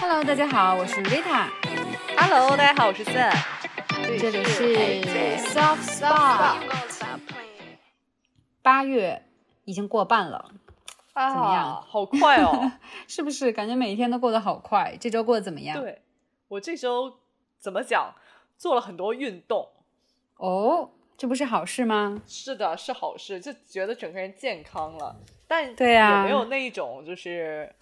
[0.00, 1.48] Hello，大家好，我是 Rita。
[2.16, 3.36] Hello，大家好，我是 Sam。
[4.18, 4.76] 这里是
[5.48, 6.56] Soft Spot。
[8.62, 9.24] 八月
[9.64, 10.52] 已经过半了，
[11.14, 12.72] 啊，怎么样好快哦！
[13.08, 13.50] 是不是？
[13.50, 14.96] 感觉每一天都过得好快。
[15.00, 15.80] 这周过得怎么样？
[15.80, 16.02] 对，
[16.48, 17.18] 我这周
[17.58, 18.14] 怎么讲，
[18.56, 19.68] 做了很多运动。
[20.36, 22.22] 哦，这不是好事吗？
[22.26, 25.16] 是的，是好事，就觉得整个人健康了。
[25.48, 27.74] 但对啊有没有那一种就是，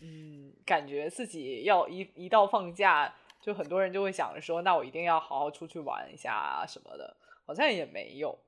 [0.00, 8.38] 嗯，感觉自己要一一到放假，就很多人就会想着说，那我一定要好好出去玩一下啊什么的，好像也没有。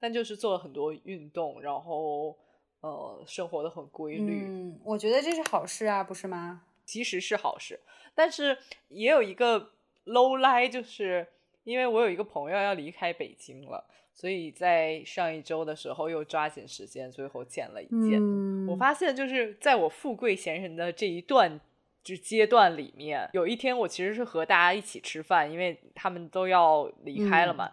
[0.00, 2.38] 但就是做了很多运动，然后
[2.80, 4.44] 呃，生活的很规律。
[4.46, 6.62] 嗯，我觉得这是好事啊，不是吗？
[6.84, 7.80] 其实是好事，
[8.14, 8.56] 但是
[8.88, 9.72] 也有一个
[10.06, 11.26] low lie，就是
[11.64, 13.84] 因为我有一个朋友要离开北京了，
[14.18, 18.18] 所以在上一周的时候又抓紧时间，最后见了一见。
[18.20, 21.60] 嗯，我发现就是在我富贵闲人的这一段
[22.02, 27.70] 就阶段里面，有一天我其实是和大家一起吃饭，因为他们都要离开了嘛。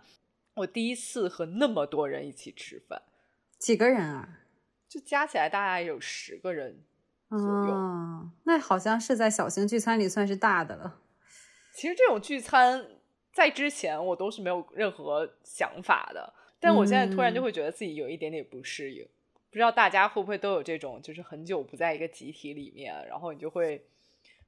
[0.54, 3.02] 我第一次和那么多人一起吃饭，
[3.58, 4.42] 几个人啊？
[4.88, 6.84] 就加起来大概有十个人
[7.28, 7.74] 左右。
[7.74, 11.02] 哦，那好像是在小型聚餐里算是大的了。
[11.74, 12.86] 其实这种聚餐
[13.36, 19.06] 在之前我都是没有任何想法的，但我现在突然就会觉得自己有一点点不适应。
[19.50, 23.86] 不知道大家会不会都有这种，就是很久不在一个集体里面，然后你就会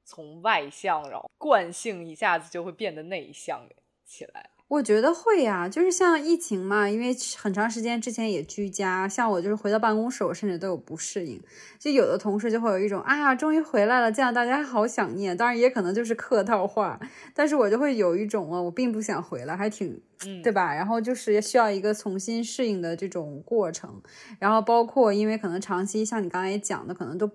[0.04, 3.68] 从外向，然后惯性一下子就会变得内向
[4.06, 4.48] 起来。
[4.68, 11.42] 我觉得会呀、就是像疫情嘛，因为很长时间之前也居家，像我就是回到办公室，我甚至都有不适应。
[11.78, 15.34] 就有的同事就会有一种，哎呀，终于回来了，见到大家好想念。
[15.34, 17.00] 当然也可能就是客套话，
[17.32, 20.74] 但是我就会有一种啊，我并不想回来，还挺，嗯，对吧？
[20.74, 24.02] 然后就是需要一个重新适应的这种过程。
[24.38, 27.30] 然后包括因为可能长期像你刚才也讲的，可能都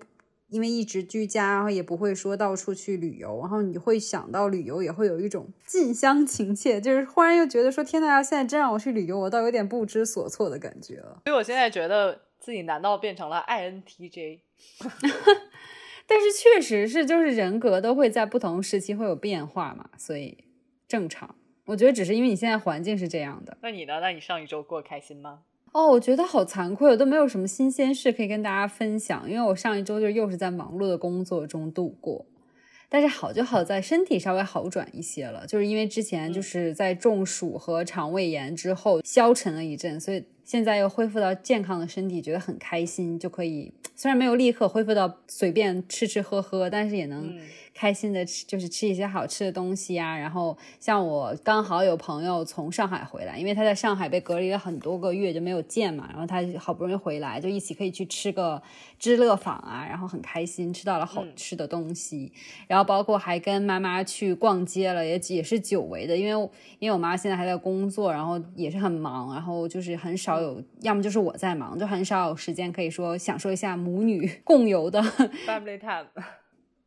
[0.54, 11.22] 因为一直居家，然后也不会说到处去旅游，然后你会想到旅游，也会有一种 近乡情怯，就是忽然又觉得说，天呐，要现在真让我去旅游，我倒有点不知所措的感觉了。
[11.24, 14.38] 所以我现在觉得自己难道变成了 INTJ？
[16.06, 20.44] 但是确实是，就是人格都会在不同时期会有变化嘛，所以
[20.86, 21.34] 正常。
[21.64, 23.56] 我觉得只是因为你现在环境是这样的。
[23.60, 23.98] 那你呢？
[24.00, 25.40] 那你上一周过开心吗？
[25.74, 32.24] 哦，我觉得好惭愧，我都没有什么新鲜事可以跟大家分享，因为我上一周就又是在忙碌的工作中度过。
[32.88, 47.40] 但是好就好在身体稍微好转一些了，就是因为之前就是在中暑和肠胃炎之后消沉了一阵，所以现在又恢复到健康的身体，觉得很开心，就可以虽然没有立刻恢复到随便吃吃喝喝，但是也能嗯
[47.74, 50.16] 开心的吃，就是吃一些好吃的东西啊。
[50.16, 58.62] 然后像我刚好有朋友从上海回来，因为他在上海被隔离了很多个月就没有见嘛，然后他好不容易回来，就一起可以去吃个
[58.98, 62.32] 知乐坊啊，然后很开心吃到了好吃的东西。
[62.68, 76.06] 然后包括还跟妈妈去逛街了，也也是久违的，因为因为我妈现在还在工作，然后也是很忙，然后就是很少有，要么就是我在忙，就很少有时间可以说享受一下母女 共游的 Family time，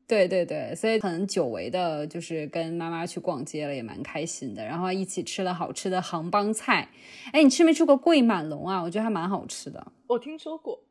[0.08, 4.64] 对对对，所以很久违的，就是跟妈妈去逛街了，也蛮开心的。
[4.64, 6.88] 然后一起吃了好吃的杭帮菜。
[7.34, 8.82] 哎，你吃没吃过桂满龙啊？
[8.82, 9.92] 我觉得还蛮好吃的。
[10.08, 10.82] 我听说过。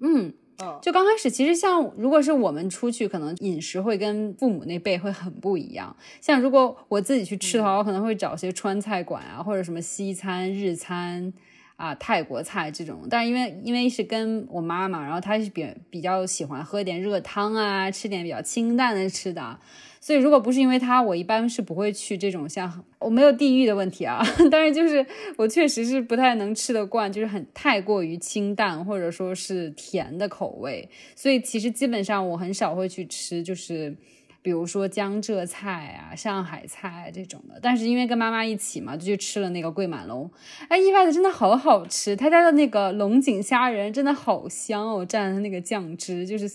[0.00, 5.94] 嗯，嗯，就刚开始，其实像如果是我们出去，可能饮食会跟父母那辈会很不一样。
[6.22, 11.30] 像如果我自己去吃的话，我可能会找些川菜馆啊，或者什么西餐、日餐
[11.76, 13.06] 啊、泰国菜这种。
[13.08, 19.58] 但是因为因为是跟我妈妈，然后她是比比较喜欢喝点热汤啊，吃点比较清淡的吃的。
[19.98, 25.04] 所以如果不是因为她，我一般是不会去这种像我没有地域的问题啊， 但是就是
[25.36, 33.96] 我确实是不太能吃得惯，就是很太过于清淡或者说是甜的口味，所以其实基本上我很少会去吃，就是
[34.46, 37.58] 比如说江浙菜啊、上海菜这种的。
[37.60, 40.30] 但是因为跟妈妈一起嘛，就去吃了那个桂满龙，
[40.68, 46.48] 哎，意外的真的好好吃，他家的那个龙井虾仁真的好香哦，蘸的那个酱汁就是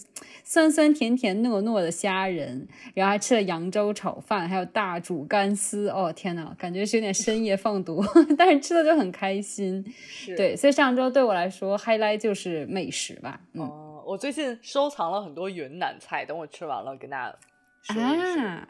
[0.45, 8.01] 酸酸甜甜糯糯的虾仁，然后还吃了扬州炒饭，还有大煮干丝，哦天呐，感觉是有点深夜放毒，
[8.37, 9.83] 但是吃的就很开心。
[10.37, 13.41] 对，所以上周对我来说，highlight 就是美食吧。
[13.51, 17.35] 嗯哦，我最近收藏了很多云南菜，等我吃完了跟大家。
[17.87, 18.67] 啊，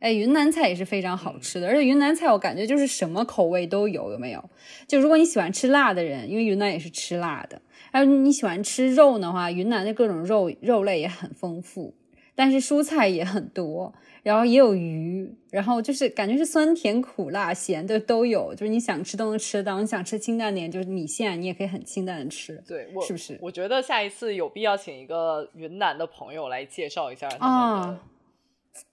[0.00, 4.50] 哎，云南菜也是非常好吃的，而且云南菜我感觉就是什么口味都有，有没有？
[4.88, 7.60] 就如果你喜欢吃辣的人，因为云南也是吃辣的，
[7.92, 11.94] 还有你喜欢吃肉的话，云南的各种肉肉类也很丰富，
[12.40, 13.92] 但是蔬菜也很多，
[14.22, 22.56] 然后也有鱼，然后就是感觉是酸甜苦辣咸的都有，就是你想吃都能吃到，你想吃清淡点，就是米线你也可以很清淡的吃。
[22.66, 28.00] 对，我是不是我觉得下一次有必要请一个云南的朋友来介绍一下啊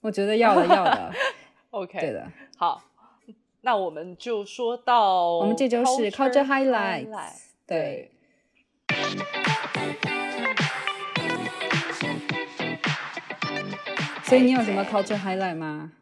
[0.02, 1.14] 我觉得要的要的，
[1.72, 2.30] OK，对的。
[2.58, 2.84] 好，
[3.62, 6.46] 那我们就说到我们这周是 culture
[7.66, 8.12] 对对。
[14.28, 15.94] 所以你有什么 culture highlight 吗？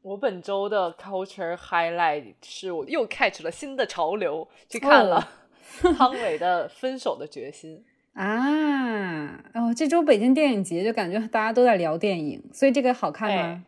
[0.00, 5.28] 我本周的 culture highlight 是我又 catch 了新的潮流，去看了
[5.96, 7.84] 汤唯的《分手的决心》。
[8.20, 13.62] 啊，哦，这周北京电影节就感觉大家都在聊电影，所以这个好看吗哎？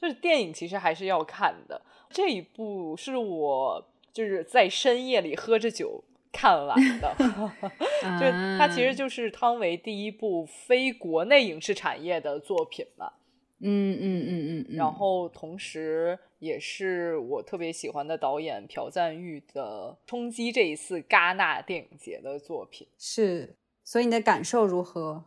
[0.00, 1.80] 就是电影其实还是要看的。
[2.10, 7.14] 这一部是我就是在深夜里喝着酒看完的，
[8.18, 13.12] 就它其实啊就是汤唯第一部非国内影视产业的作品嘛。
[13.60, 22.86] 嗯嗯嗯嗯嗯，然后同时也是我特别喜欢的导演朴赞玉的冲击这一次戛纳电影节的作品。
[22.96, 25.24] 是，所以你的感受如何？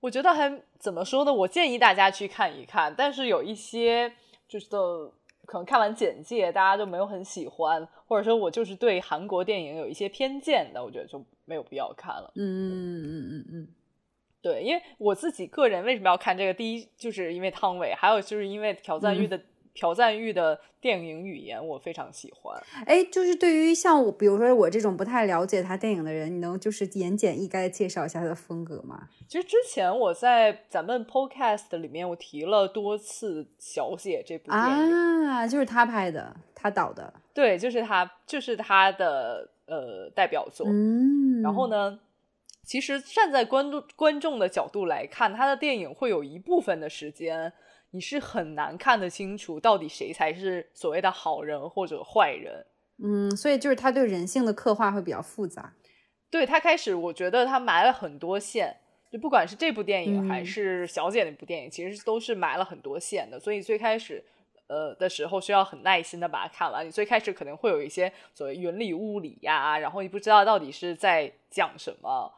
[0.00, 1.32] 我觉得还怎么说呢？
[1.32, 4.12] 我建议大家去看一看，但是有一些
[4.46, 4.78] 就是的，
[5.48, 12.30] 可能看完简介大家就没有很喜欢，或者说我就是对韩国电影有一些偏见的，我觉得就没有必要看了。
[12.36, 13.68] 嗯嗯嗯嗯嗯
[14.42, 16.52] 对，因为我自己个人为什么要看这个？
[16.52, 19.40] 第一就是因为汤唯，还有就是因为朴赞玉的、
[19.78, 22.60] 朴赞玉的电影语言我非常喜欢。
[22.76, 29.08] 嗯，哎，就是对于像我，比如说我这种不太了解他电影的人，你能就是言简意赅的介绍一下他的风格吗？
[29.28, 40.66] 其实之前我在咱们 Podcast 里面我提了多次《小姐》这部电影，啊，就是他拍的，他导的，对，就是他，就是他的呃代表作。
[40.68, 41.68] 嗯，然后？
[41.68, 41.98] 呢，
[42.64, 47.52] 其实站在观众观众的角度来看，他的电影会有一部分的时间，
[47.90, 52.66] 你是很难看得清楚到底谁才是所谓的好人或者坏人。
[53.02, 55.72] 嗯，所以就是他对人性的刻画会比较复杂。
[56.30, 58.76] 对他开始，我觉得他埋了很多线，
[59.10, 63.40] 就不管是这部电影还嗯是小姐那部电影，其实都是埋了很多线的。
[63.40, 64.22] 所以最开始，
[64.66, 66.86] 呃的时候需要很耐心的把它看完。
[66.86, 72.30] 你最开始可能会有一些所谓云里雾里呀，然后你不知道到底是在讲什么，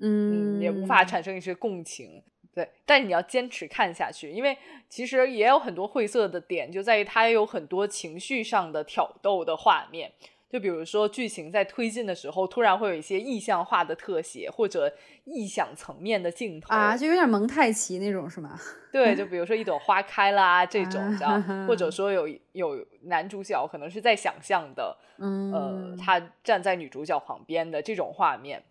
[0.00, 2.22] 嗯，嗯，也无法产生一些共情。
[2.54, 4.56] 对，但是你要坚持看下去，因为
[4.88, 10.12] 其实也有很多晦涩的点，就在于它也有很多情绪上的挑逗的画面。
[10.50, 14.94] 就比如说剧情在推进的时候，突然会有一些意象化的特写，或者
[15.24, 18.60] 意想层面的镜头啊，就有点蒙太奇那种是吗？
[18.92, 28.62] 对，就比如说一朵花开啦这种，这样， 啊或者说有有男主角可能是在想象的，嗯，呃，他站在女主角旁边的这种画面，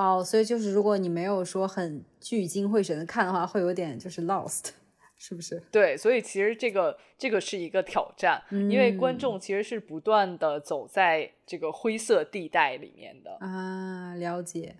[0.00, 4.70] 哦，所以就是如果你没有说很聚精会神的看的话，会有点就是 lost，
[5.18, 5.60] 是不是？
[5.72, 14.76] 对，所以其实这个这个是一个挑战，因为观嗯众其实是不断的走在这个灰色地带里面的，啊，了解。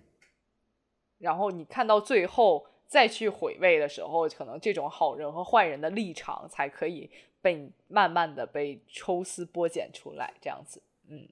[1.17, 7.11] 然后你看到最后再去回味的时候，可能这种好人和坏人的立场才可以
[7.41, 11.27] 被慢慢的被抽丝剥茧出来，这样子，嗯，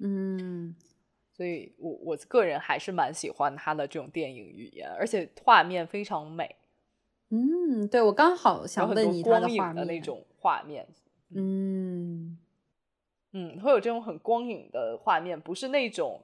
[0.00, 0.74] 嗯，
[1.40, 6.56] 所以我我个人还是蛮喜欢他的这种电影语言，而且画面非常美，
[7.30, 10.86] 嗯，对我刚好想问你他光影画面，的那种画面，
[11.34, 12.36] 嗯。
[13.32, 16.20] 嗯，会有这种很光影的画面，不是那种，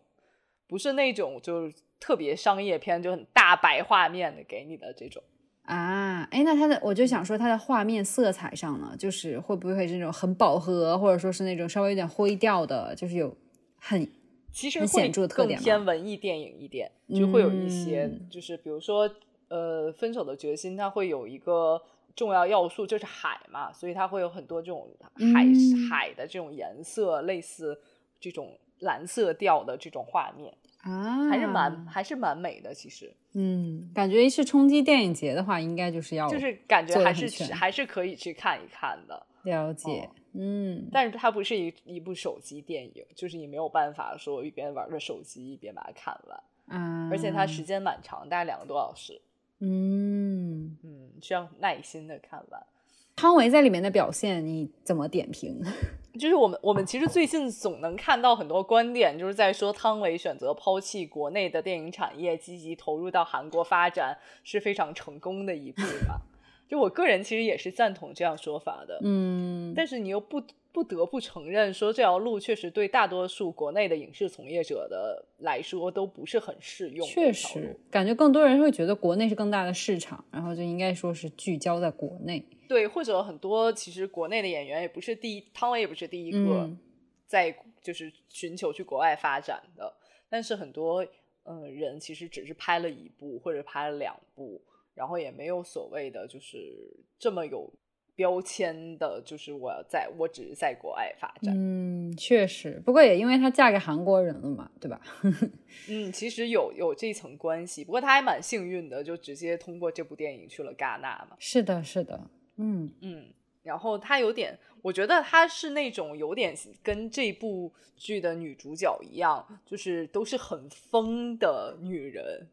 [0.66, 5.22] 不是那种就是特别商业片，就很大白画面的给你的这种。
[5.62, 13.34] 啊，哎，那他的我就想说他的画面色彩上呢，就是会不会是那种很饱和，或者说是那种稍微有点灰调的，就是有
[13.78, 14.08] 很很
[14.56, 19.06] 其实会更偏文艺电影一点，就会有一些，嗯就是比如说，
[19.48, 21.78] 呃，《分手的决心》它会有一个
[22.14, 24.88] 重要要素就是海嘛，所以它会有很多这种
[25.34, 27.78] 海、嗯海的这种颜色，类似
[28.18, 32.72] 这种蓝色调的这种画面，啊，还是蛮还是蛮美的。
[32.72, 39.26] 其实嗯，感觉一是冲击电影节的话，应该就是要就是感觉还是还是可以去看一看的。
[39.46, 49.22] 了解，哦嗯，但是它不是一一部手机电影，就是你没有办法说一边玩着手机一边把它看完，啊，而且它时间蛮长，大概两个多小时，
[49.60, 52.66] 嗯，嗯，需要耐心的看完。
[53.14, 55.62] 汤唯在里面的表现你怎么点评？
[56.20, 66.20] 就是我们我们其实最近总能看到很多观点，就是在说汤唯选择抛弃国内的电影产业，积极投入到韩国发展是非常成功的一步嘛。
[66.68, 70.42] 就我个人其实也是赞同这样说法的，嗯，但是你又不
[70.72, 77.06] 不得不承认，说这条路确实对大多数国内的影视从业者的来说都不是很适用。
[77.06, 82.44] 确实感觉更多人会觉得国内是更大的市场，然后就应该说是聚焦在国内。
[82.68, 86.78] 对，或者很多其实国内的演员也不是第一，汤唯也不是第一个嗯
[87.26, 89.94] 在就是寻求去国外发展的，
[90.28, 91.04] 但是很多
[91.44, 94.60] 嗯、呃人其实只是拍了一部或者拍了两部，
[94.96, 96.74] 然后也没有所谓的就是
[97.18, 97.72] 这么有
[98.16, 101.54] 标签的，就是我要在我只是在国外发展。
[101.54, 104.98] 嗯，确实，不过也因为她嫁给韩国人了嘛，对吧？
[105.90, 111.36] 嗯，其实有有这层关系，不过她还蛮幸运的，就直接通过这部电影去了戛纳嘛。
[111.38, 112.18] 是的，是的，
[112.56, 113.26] 嗯嗯。
[113.62, 122.48] 然后她有点，我觉得她是那种有点跟这部剧的女主角一样，就是都是很疯的女人。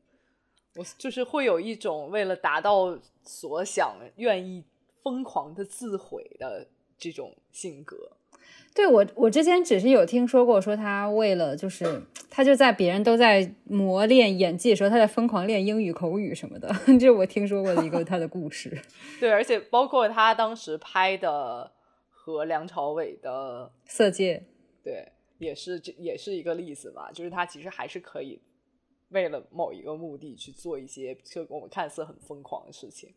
[0.76, 4.64] 我就是会有一种为了达到所想，愿意
[5.02, 8.18] 疯狂的自毁的这种性格。
[8.76, 18.76] 对我，我之前只是有听说过，说他为了就是他就在别人都在磨练演技的时候，他在疯狂练英语口语什么的， 这是我听说过的一个他的故事。
[19.22, 21.72] 对，而且包括他当时拍的
[22.10, 24.44] 和梁朝伟的《色戒》，
[24.84, 28.42] 对，也是这也是一个例子吧，就是他其实还是可以。
[29.14, 33.14] 为了某一个目的去做一些就我们看似很疯狂的事情，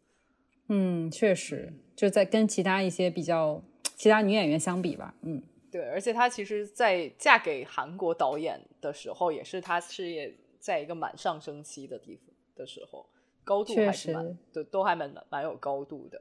[0.69, 3.61] 嗯，确实就在跟其他一些比较
[3.97, 13.07] 其他女演员相比吧，嗯，对，而且她其实，在嫁给韩国导演的时候，也是她事业在一个蛮上升期的地方的时候，
[13.43, 16.21] 高度还是蛮都都还蛮蛮有高度的。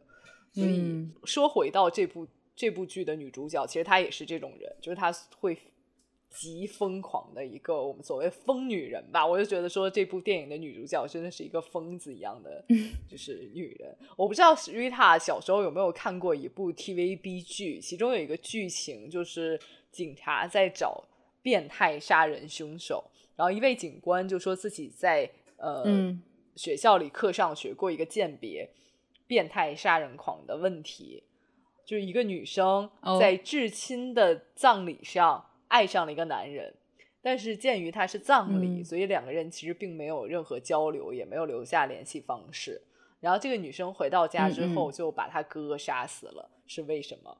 [0.53, 5.57] 所以说回到这部这部剧的女主角，其实她也是这种人，就是她会。
[6.35, 12.61] 极疯狂的一个我们所谓疯女人吧，我就觉得说这部电影的女主角真的是一个疯子一样的，
[13.09, 13.97] 就是女人。
[14.17, 19.57] 我不知道 Rita 小时候有没有看过一部 TVB 剧，其中有一个剧情就是
[19.91, 21.05] 警察在找
[21.41, 23.03] 变态杀人凶手，
[23.37, 25.85] 然后一位警官就说自己在呃
[26.57, 28.69] 学校里课上学过一个鉴别
[29.25, 31.23] 变态杀人狂的问题，
[31.85, 32.89] 就是一个女生
[33.19, 35.45] 在至亲的葬礼上。
[35.75, 36.73] 爱上了一个男人，
[37.21, 42.81] 但是鉴于他是葬礼，所以两个人其实并没有任何交流，也没有留下联系方式。
[43.19, 47.37] 然后这个女生回到家之后，就把他哥杀死了，是为什么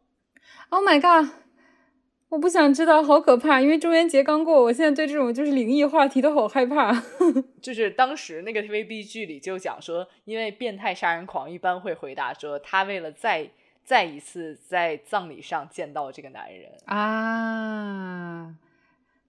[0.68, 1.34] ？Oh my god！
[2.28, 3.62] 我不想知道，好可怕！
[3.62, 6.92] 因为中元节刚过，我现在对这种就是灵异话题都好害怕。
[7.64, 13.50] 就是当时那个 TVB 剧里就讲说，因为变态杀人狂一般会回答说，他为了再。
[13.86, 18.58] 再一次在葬礼上见到这个男人啊！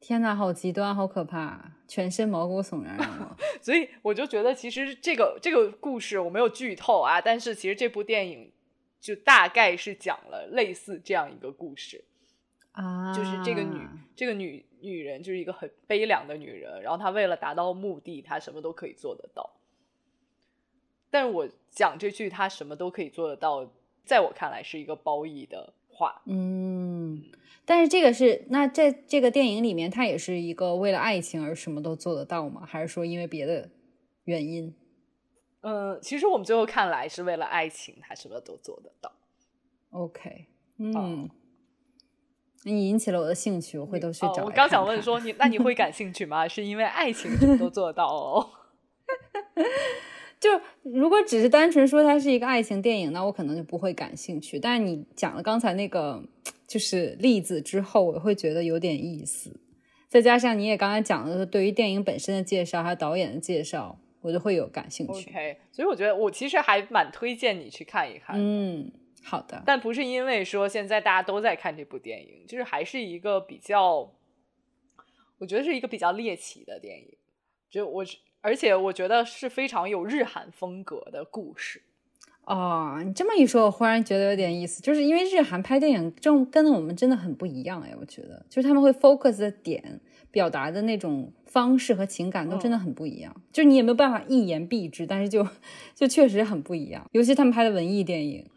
[0.01, 2.99] 天哪，好极端，好可怕，全身毛骨悚然。
[3.61, 8.51] 所以我就觉得，其实这个这个故事我没有剧透啊，但是其实这部电影
[8.99, 12.03] 就大概是讲了类似这样一个故事
[12.73, 19.51] 啊，就是这个女这个女女人就是一个很悲凉的女人，然后她为了达到目的，她什么都可以做得到。
[21.11, 23.71] 但是我讲这句，她什么都可以做得到。
[24.07, 27.23] 在我看来是一个褒义的话，嗯，
[27.65, 32.63] 但是这个是那在这个电影里面，他也是一个为了爱情而什么都做得到吗？
[32.65, 33.69] 还是说因为别的
[34.25, 34.75] 原因？
[35.63, 39.11] 嗯，其实我们最后看来是为了爱情，他什么都做得到。
[39.91, 40.47] OK，
[40.79, 41.29] 嗯，
[42.63, 44.45] 你引起了我的兴趣，我回头去找。
[44.45, 46.47] 我刚想问说你，那你会感兴趣吗？
[46.49, 48.51] 是因为爱情什么都做得到哦。
[50.39, 50.51] 就
[50.83, 54.59] 如果只是单纯说它是一个爱情电影，那我可能就不会感兴趣。
[54.59, 56.23] 但是你讲了刚才那个
[56.67, 59.59] 就是例子之后，我会觉得有点意思。
[60.09, 65.31] 再加上你也刚才讲的对于电影本身的介绍，还有导演的介绍，我就会有感兴趣。
[65.31, 68.37] OK，所以我觉得我其实还蛮推荐你去看一看。
[68.39, 68.93] 嗯，
[69.25, 69.63] 好的。
[69.65, 74.13] 但不是因为说现在大家都在看这部电影，就是还是一个比较，
[75.39, 77.17] 我觉得是一个比较猎奇的电影。
[77.71, 78.19] 就我是。
[78.47, 81.83] 而且我觉得是非常有日韩风格的故事
[82.45, 83.03] 哦。
[83.05, 87.93] 你这么一说，我忽然觉得有点意思，就是因为日韩拍电影，这种跟我们真的很不一样哎。
[87.99, 90.01] 我觉得，就是他们会 focus 的点、
[90.31, 93.35] 表达的那种方式和情感都真的很不一样。
[93.53, 95.45] 就是你也没有办法一言蔽之，但是就
[95.97, 97.05] 就确实很不一样。
[97.11, 98.49] 尤其他们拍的文艺电影，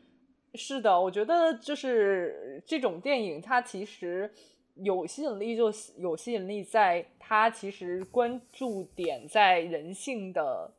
[0.54, 4.32] 是的，我觉得就是这种电影，它其实。
[4.84, 10.74] 有吸引力就有吸引力，在它其实关注点在人性的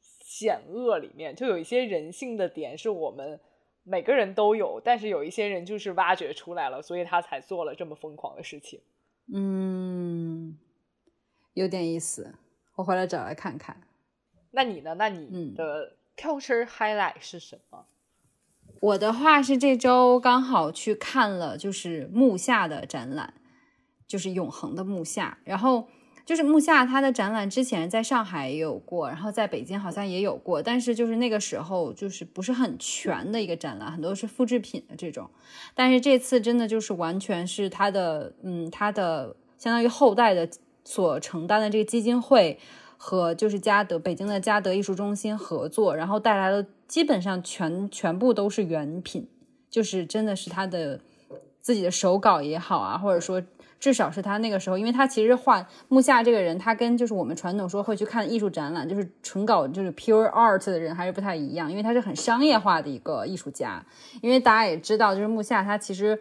[0.00, 3.40] 险恶里面，就有一些人性的点是我们
[3.82, 8.80] 每个人都有，但是有一些人就是挖掘出来了，所以他才做了这么疯狂的事情。
[9.32, 10.58] 嗯，
[11.54, 12.34] 有点意思，
[12.76, 13.80] 我回来找来看看。
[14.50, 14.94] 那你呢？
[14.94, 17.86] 那你的 culture highlight 是什么？
[18.80, 23.34] 我的话是这周刚好去看了，就是木下的展览，
[24.06, 25.38] 就是永恒的木下。
[25.44, 25.88] 然后
[26.24, 35.28] 就是木下他的展览之前在上海也有过，然后在北京好像也有过，但是就是那个时候就是不是很全的一个展览，很多是复制品的这种。
[35.74, 40.48] 但是这次真的就是完全是他的，嗯，他的相当于后代的
[40.84, 42.58] 所承担的这个基金会
[42.98, 49.26] 和就是嘉德北京的嘉德艺术中心合作，然后带来了基本上全全部都是原品，
[49.70, 51.00] 就是真的是他的
[51.62, 53.42] 自己的手稿也好啊，或者说。
[53.80, 63.86] 至少是他那个时候，因为他其实画木下这个人，他跟就是我们传统说会去看艺术展览，就是纯搞就是 pure art 的人还是不太一样，因为他是很商业化的一个艺术家。
[64.20, 66.20] 因为大家也知道，就是木下他其实，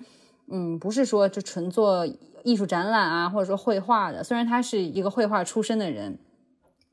[0.52, 2.08] 嗯，不是说就纯做
[2.44, 4.24] 艺术展览啊，或者说绘画的。
[4.24, 6.20] 虽然他是一个绘画出身的人，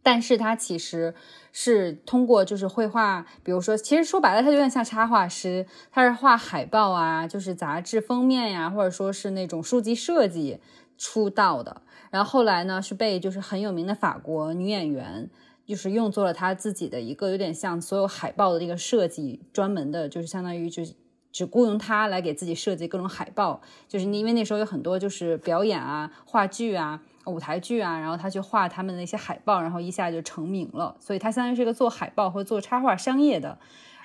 [0.05, 1.13] 但是他其实。
[1.57, 10.59] 是通过就是绘画，比如说，其实说白了，他就有点像插画师，他是画海报啊，就是杂志封面呀，或者说是那种书籍设计
[10.99, 11.83] 出道的。
[12.11, 15.31] 然后后来呢，是被就是很有名的法国女演员，
[15.65, 20.93] 就是用作了他自己的一个有点像所有海报的这个设计，专门的，就是相当于就是
[21.35, 27.03] 只雇佣他来给自己设计各种海报，就是因为那时候有很多就是表演啊、话剧啊。
[27.27, 30.95] 舞台剧啊，然后他去画他们的那些海报，然后一下就成名了。
[31.01, 33.59] 所以他相当于是一个做海报或做插画商业的，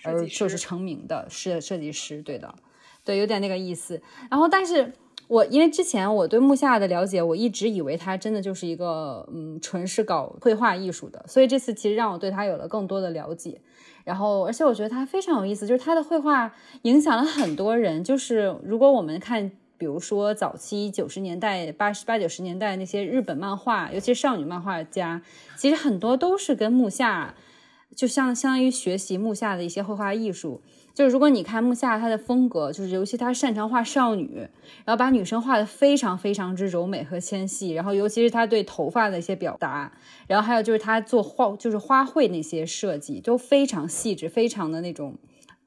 [0.05, 2.21] 而就是成名的设设计师。
[2.21, 2.55] 对的，
[3.03, 4.01] 对，有点那个意思。
[4.31, 4.93] 然后，但是
[5.27, 11.21] 我因为之前我对木下的了解，我一直以为他真的就是一个嗯，纯是搞绘画艺术的。
[11.27, 13.59] 所以这次其实让我对他有了更多的了解。
[14.09, 16.51] 然后，而且我觉得他非常有意思，就是他的绘画
[16.81, 18.03] 影响了很多人。
[18.03, 19.51] 就是如果我们看。
[19.79, 25.21] 比如说，早期九十年代、八十八九十年代那些日本漫画，尤其是少女漫画家，
[25.55, 27.33] 其实很多都是跟木下，
[27.95, 30.61] 就像相当于学习木下的一些绘画艺术。
[30.93, 34.47] 就是如果你看木夏，她的风格，就是尤其他擅长画少女，
[34.83, 39.91] 然后把女生画的非常非常之柔美和纤细，然后尤其是她对头发的一些表达，
[40.27, 45.15] 然后还有就是她做画，就是花卉那些设计都非常细致，非常的那种。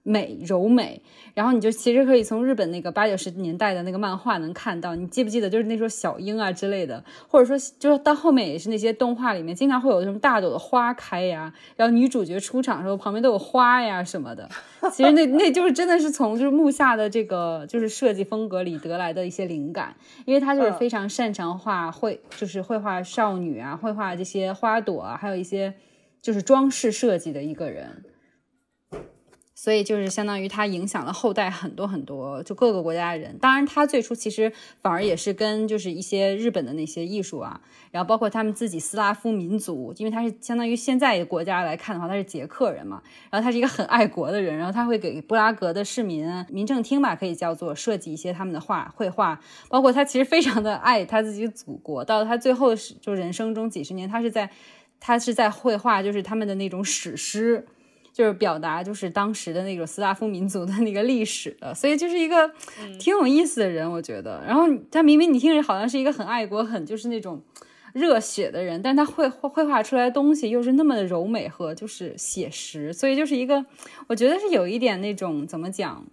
[0.04, 1.00] 美柔美，
[1.32, 14.48] 然后你就其实可以从日本那个八九十年代的那个漫画能看到，你记不记得就是那时候小樱啊之类的，或者说就是到后面也是那些动画里面经常会有什么大朵的花开呀，然后女主角出场的时候旁边都有花呀什么的，
[14.90, 25.72] 其实那那就是真的是从就是木下的这个就是设计风格里得来的一些灵感，因为他就是非常擅长画绘，就是绘画少女啊，绘画这些花朵啊，还有一些
[26.20, 28.02] 就是装饰设计的一个人。
[29.62, 33.38] 所以就是相当于他影响了后代很多很多，就各个国家的人。
[33.38, 37.60] 当然，他最初其实反而也是跟就是一些日本的那些艺术啊，
[37.92, 43.00] 然后包括他们自己斯拉夫民族，因为他是相当于现在的国家来看的话，他是捷克人嘛。
[43.30, 49.40] 然后他是一个很爱国的人，然后他会给布拉格的市民民政厅吧，可以叫做设计一些他们的画绘画。
[49.68, 54.50] 包括他其实非常的爱他自己祖国，到他最后是就人生中几十年，他是在
[54.98, 57.64] 他是在绘画，就是他们的那种史诗。
[58.12, 62.50] 就是表达就是当时的那种斯拉夫民族的那个历史的，所以就是一个
[63.00, 64.42] 挺有意思的人，我觉得。
[64.46, 67.42] 然后他明明你听着好像是一个很爱国、很就是那种
[67.94, 73.64] 热血的人，但他绘绘画出来的东西又是那么的柔美和就是写实，所以就是一个
[74.08, 76.06] 我觉得是有一点那种怎么讲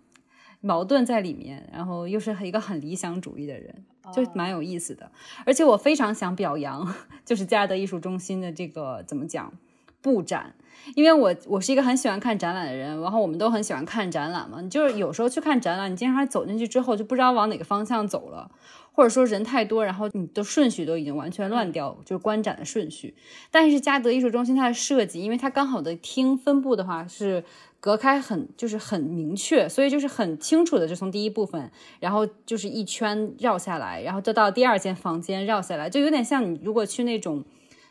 [0.62, 3.76] 矛盾在里面，然后又是一个很理想主义的人，
[4.14, 5.12] 就蛮有意思的。
[5.46, 9.52] 而且我非常想表扬， 就是嘉德艺术中心的这个怎么讲
[10.02, 10.56] 布展。
[10.96, 14.60] 因为我我是一个很喜欢看展览的人，然后我们都很喜欢看展览嘛。
[14.62, 18.50] 你就是有时候去看展览，你经常走进去之后就不知道往哪个方向走了，
[18.92, 23.16] 或者说人太多，然后你的顺序都已经完全乱掉，就是观展的顺序。
[23.52, 27.44] 但是嘉德艺术中心它的设计，因为它刚好的厅分布的话是
[27.80, 37.44] 隔开很就是很明确，所以就是很清楚的就从第一部分，然后就是一圈绕下来，然后再到第二间房间绕下来，就有点像你如果去那种。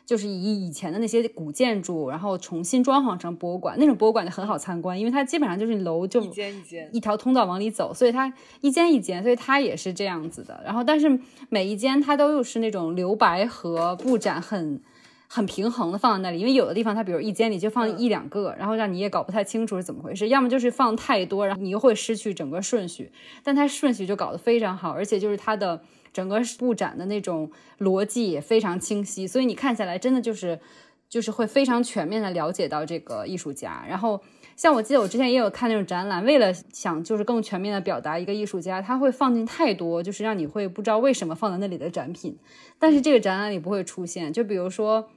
[0.09, 10.59] 就是以以前的那些古建筑，然后重新装潢成博物馆，那种博物馆就很好参观，因为它基本上就是楼就一间一间一条通道往里走，所以它一间一间，所以它也是这样子的。
[10.65, 11.19] 然后，但是
[11.49, 14.81] 每一间它都又是那种留白和布展很
[15.27, 23.11] 很平衡的放在那里，因为有的地方它比如一间里就放一两个，然后让你也搞不太清楚是怎么回事，要么就是放太多，然后你又会失去整个顺序，
[23.43, 25.83] 但它顺序就搞得非常好，而且就是它的。
[26.13, 30.59] 整个布展的那种逻辑也非常清晰，所以你看下来真的就是
[31.07, 33.85] 就是会非常全面的了解到这个艺术家。
[33.87, 34.21] 然后
[34.55, 42.37] 像我记得我之前也有看那种展览，为了想就是更全面的表达一个艺术家，他会放进太多，就是让你会不知道为什么放在那里的展品。
[42.77, 45.09] 但是这个展览里不会出现，就比如说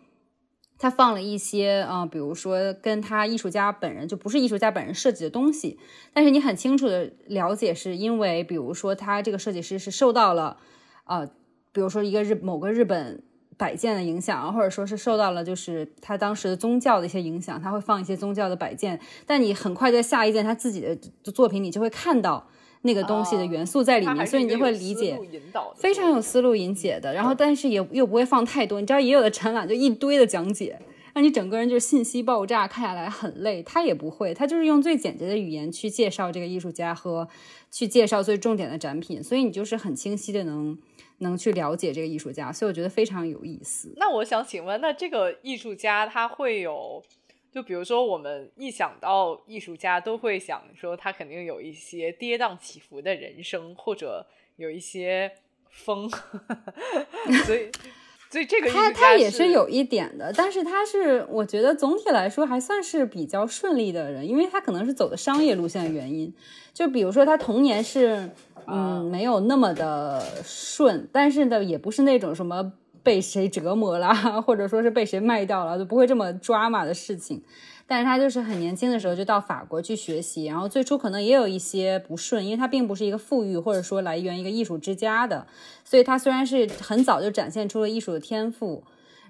[0.78, 5.78] 他放了一些啊，比如说跟他艺术家本人就不是艺术家本人设计的东西，
[6.12, 10.58] 但是你很清楚的了解是因为，比如说他这个设计师是受到了。
[11.04, 11.24] 啊，
[11.72, 13.22] 比如说一个日某个日本
[13.56, 18.98] 摆件的影响，或者说是受到了就是他当时的宗教的一些影响，他会放一些宗教的摆件。
[19.26, 20.96] 但你很快在下一件他自己的
[21.32, 22.46] 作品你就会看到
[22.82, 25.16] 那个东西的元素在里面，所以你就会理解，
[25.76, 27.14] 非常有思路引解的。
[27.14, 28.80] 然后，但是也又不会放太多。
[28.80, 30.80] 你知道，也有的展览就一堆的讲解，
[31.14, 33.62] 让你整个人就是信息爆炸，看下来很累。
[33.62, 37.28] 他也不会，他就是用最简洁的语言去介绍这个艺术家和
[37.70, 40.76] 去介绍最重点的展品，所以你就是很清晰的能
[41.18, 43.92] 能去了解这个艺术家，所以我觉得非常有意思。
[43.96, 47.02] 那我想请问，那这个艺术家他会有？
[47.50, 55.30] 就比如说，我们一想到艺术家，都会想说他肯定有一些跌宕起伏的人生，或者有一些
[55.68, 56.08] 风，
[57.44, 57.70] 所以，
[58.32, 66.32] 所以这个他他也是有一点的，但是他是我觉得总体来说还算是比较顺利的人，因为他可能是走的商业路线的原因。
[66.72, 68.30] 就比如说他童年是
[68.66, 72.72] 嗯没有那么的顺，但是呢也不是那种什么。
[73.04, 77.42] 被谁折磨了，或者说是被谁卖掉了，就不会这么抓马的事情。
[77.92, 85.46] 但是他就是很年轻的时候就到法国去学习，然后最初可能也有一些不顺，因为他并不是一个富裕或者说来源一个艺术之家的，
[85.84, 88.82] 所以他虽然是很早就展现出了艺术的天赋，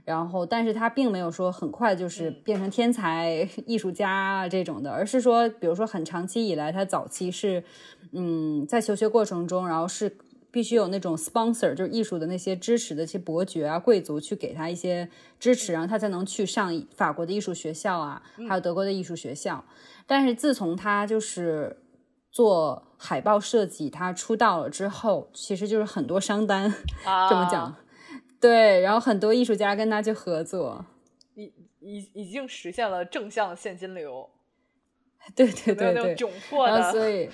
[0.05, 7.65] 然后但是他并没有说很快就是变成天才 艺术家这种的，而是说，比如说很长期以来，他早期是
[8.13, 10.17] 嗯在求学过程中，然后是。
[10.53, 15.09] 必须有那种 sponsor，就是艺术的那些支持的一些伯爵啊、贵族去给他一些
[15.41, 19.65] 支持，然后他才能去上法国的艺术学校啊，还有德国的艺术学校。
[20.07, 21.83] 但是自从他就是
[22.31, 26.71] 做海报设计，他出道了之后，其实就是很多商单，
[27.31, 27.75] 这么讲，
[28.39, 30.85] 对，然后很多艺术家跟他去合作，
[31.35, 34.29] 已已已经实现了正向现金流，
[35.35, 37.31] 对对对对，窘迫的，所以。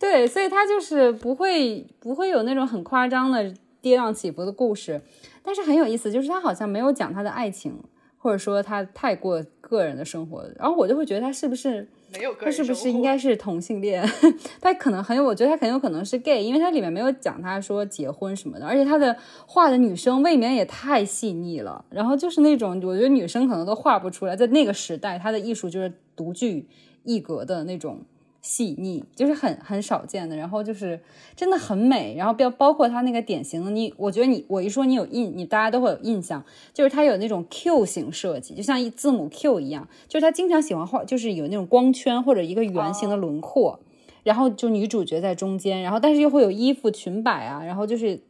[0.00, 4.98] 对，所以他就是不会不会有那种很夸张的跌宕起伏的故事，
[5.42, 7.78] 但是很有意思，就是他好像没有讲他的爱情，
[8.16, 14.02] 或者说他太过个人的生活，然后我就会觉得他是不是没有他是不是应该是同性恋？
[14.58, 19.14] 他可能很有，我觉得他很有可能是 gay，因为他里面没有讲他说结婚什么的，而且他的
[19.46, 26.66] 画的女生未免也太细腻了，然后就是那种我觉得女生可能都画不出来，在那个时代，他的艺术就是独具
[27.04, 28.00] 一格的那种。
[28.42, 30.98] 细腻就是很很少见的，然后就是
[31.36, 43.78] 真的很美，然后包包括它那个典型的你，我觉得你我一说你有印，你大家都会有印象，就是它有那种 Q 型设计，就像一字母 Q 一样，就是他经常喜欢画，就是有那种光圈或者一个圆形的轮廓，
[44.22, 48.20] 然后就女主角在中间，然后但是又会有衣服裙摆啊，然后就是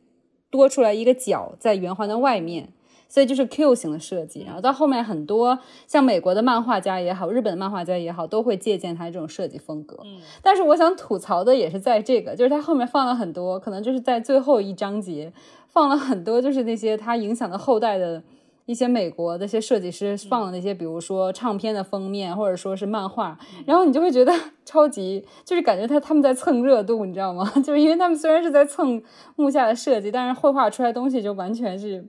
[0.51, 2.69] 多出来一个角在圆环的外面。
[3.11, 9.99] 所以就是 Q 型的设计，然后到后面很多像美国的漫画家也好，日本的漫画家也好，都会借鉴他这种设计风格。
[10.05, 15.33] 嗯，但是我想吐槽的也是在这个，就是他后面放了很多，可能就是在最后一章节
[15.67, 18.23] 放了很多，就是那些他影响的后代的
[18.67, 24.33] 一些美国的一些设计师放的那些，比如说唱片的封面或者说是漫画，然后你就会觉得
[24.65, 27.51] 超级，就是感觉他他们在蹭热度，你知道吗？
[27.57, 29.03] 就是因为他们虽然是在蹭
[29.35, 32.05] 木下的设计，但是绘画出来东西就完全是。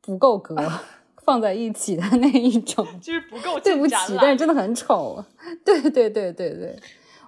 [0.00, 0.56] 不够格
[1.24, 3.60] 放在一起的那一种， 就是不够。
[3.60, 5.24] 对不起，但是真的很丑。
[5.64, 6.76] 对对对对对，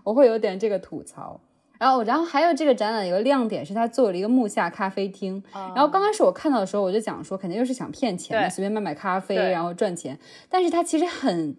[0.02, 1.40] 我会有点这个吐槽。
[1.78, 5.42] 然后，然后还有这个展览有个亮点是，他做了一个木下咖啡厅。
[5.52, 10.18] 然后刚开始我看到的时候，我就讲说，肯定又是想骗钱，随便卖卖咖啡然后赚钱。
[10.48, 11.56] 但是他其实很，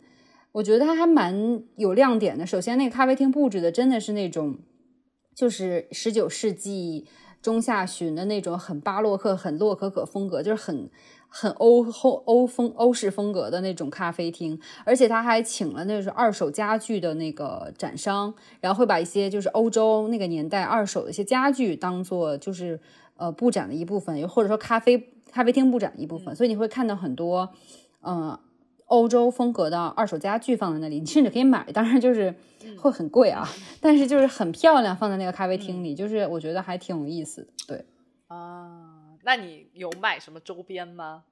[0.54, 2.46] 我觉得他还蛮有亮点的。
[2.46, 4.58] 首先，那个咖啡厅布置的真的是那种，
[5.36, 7.06] 就是十九世纪。
[7.44, 10.90] 中下旬的那种很巴洛克、很洛可可风格，就是很
[11.28, 22.80] 很欧欧欧风欧式风格的那种咖啡厅，而且他还请了那种二手家具的那个展商，然后会把一些就是欧洲那个年代二手的一些家具当做就是
[23.18, 27.50] 呃布展的一部分，又或者说咖啡咖啡厅布展的一部分，所以你会看到很多
[28.02, 28.40] 嗯。
[28.94, 32.36] 欧洲风格的二手家具放在那里，你甚至可以买，当然就是
[32.78, 33.44] 会很贵啊，
[33.82, 37.48] 但是就是很漂亮，放在那个咖啡厅里，就是我觉得还挺有意思的。
[37.68, 37.86] 对
[38.28, 41.24] 啊，那你有买什么周边吗？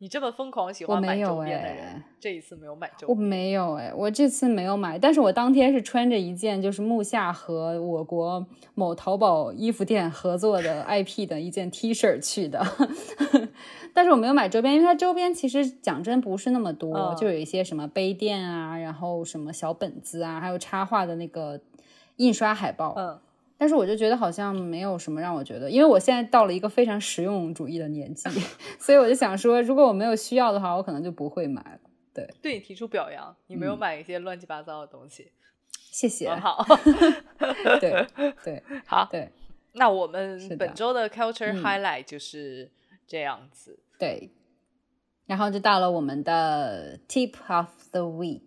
[0.00, 3.08] 你这么疯狂喜欢买周边的人，这一次没有买周边。
[3.08, 12.64] 我没有哎，我这次没有买，但是我当天是穿着一件就是木下和我国某淘宝衣服店合作的 IP 的一件 T 恤去的。
[13.92, 21.60] 但是我没有买周边，因为它周边其实讲真不是那么多，就有一些什么杯垫啊，然后什么小本子啊，还有插画的那个
[22.16, 22.94] 印刷海报。
[22.96, 23.18] 嗯。
[23.58, 28.30] 但是我就觉得好像没有什么让我觉得，因为我现在到了一个非常实用主义的年纪，
[28.78, 31.80] 所以我就想说，如果我没有需要的话，我可能就不会买了。
[32.14, 35.32] 对，对你提出表扬，你没有买一些乱七八糟的东西，
[35.90, 36.28] 谢谢。
[36.34, 36.64] 好，
[37.80, 38.06] 对
[38.44, 39.30] 对，好，对。
[39.72, 42.70] 那我们本周的 culture highlight 就是
[43.06, 43.78] 这样子。
[43.98, 44.30] 对，
[45.26, 48.42] 然后就到了我们的 tip of the week。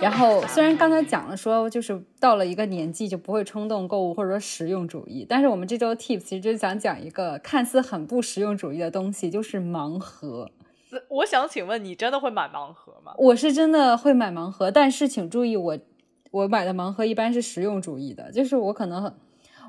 [0.00, 10.50] 然后虽然刚才讲了说，就是到了一个年纪就不会冲动购物或者说实用主义，但是我们这周 tips 其实就想讲一个看似很不实用主义的东西，就是盲盒。
[11.08, 13.12] 我想请问你真的会买盲盒吗？
[13.18, 15.78] 我是真的会买盲盒，但是请注意，我
[16.30, 19.12] 我买的盲盒一般是实用主义的，就是我可能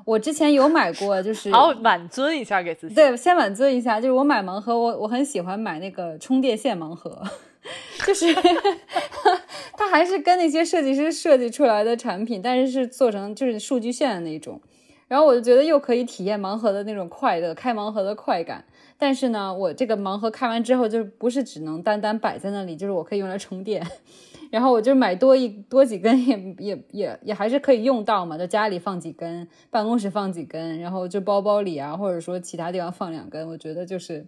[0.04, 2.94] 我之前有买过，就是 好满尊一下给自己。
[2.94, 7.22] 对，先满尊一下，就是我买盲盒，我我很喜欢买那个充电线盲盒，
[8.06, 8.26] 就是
[9.78, 14.60] 它还是跟那些设计师设计出来的产品，但是是做成就是数据线的那种，
[15.06, 18.64] 然后我就觉得又可以体验盲盒的那种快乐，开盲盒的快感。
[18.98, 23.86] 但是呢，我这个盲盒开完之后，就不是只能单单摆在那里，就是我可以用来充电。
[24.50, 33.46] 然后我就买多一多几根，也也也也还是可以用到嘛，在家里放几根，办公室放几根，然后就包包里啊，或者说其他地方放两根。
[33.46, 34.26] 我觉得就是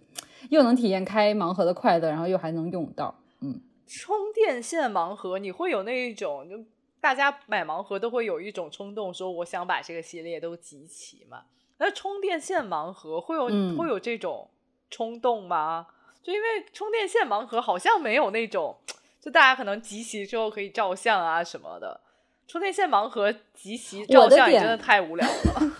[0.50, 3.16] 又能体验开盲盒的快乐，然后又还能用到。
[3.40, 3.60] 嗯，
[3.90, 6.56] 充电线盲盒，你会有那一种，就
[7.00, 11.42] 大家买盲盒都会有一种冲动，说我想把这个系列都集齐嘛。
[11.78, 14.48] 那充电线盲盒会有会有这种。
[14.92, 15.86] 冲动吗？
[16.20, 18.76] 就因为充电线盲盒好像没有那种，
[19.20, 22.00] 就大家可能集齐之后可以照相啊什么的。
[22.48, 25.76] 充电线盲盒集齐照相也真的太无聊了，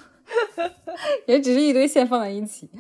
[1.27, 2.71] 也只是一堆线放在一起。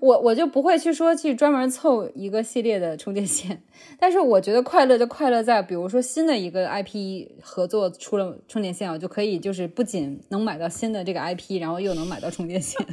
[0.00, 3.62] 我我就不会去说去专门凑一个系列的充电线，
[3.98, 12.84] 但是我觉得快乐就快乐在，比如说新的一个 IP 合作出了充电线，我就可以就是不仅能买到新的这个 IP，然后又能买到充电线。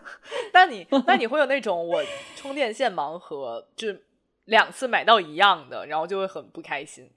[0.52, 2.02] 那你那你会有那种我
[2.36, 4.04] 充电线盲盒，就是
[4.44, 7.08] 两次买到一样的，然后就会很不开心。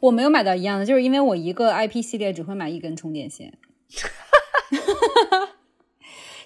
[0.00, 3.58] 我没有买到一样的，就是因为我一个 IP 系列只会买一根充电线。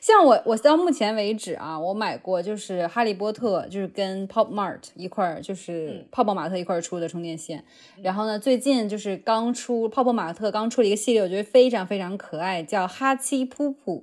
[0.02, 7.62] 像我我到目前为止啊，我买过就是哈利波特，就是跟 Pop Mart 一块儿，就是泡泡玛特一块儿出的充电线。
[8.02, 14.02] 然后呢，最近就是刚出泡泡玛特刚出了一个系列，我觉得非常非常可爱，叫哈七噗噗。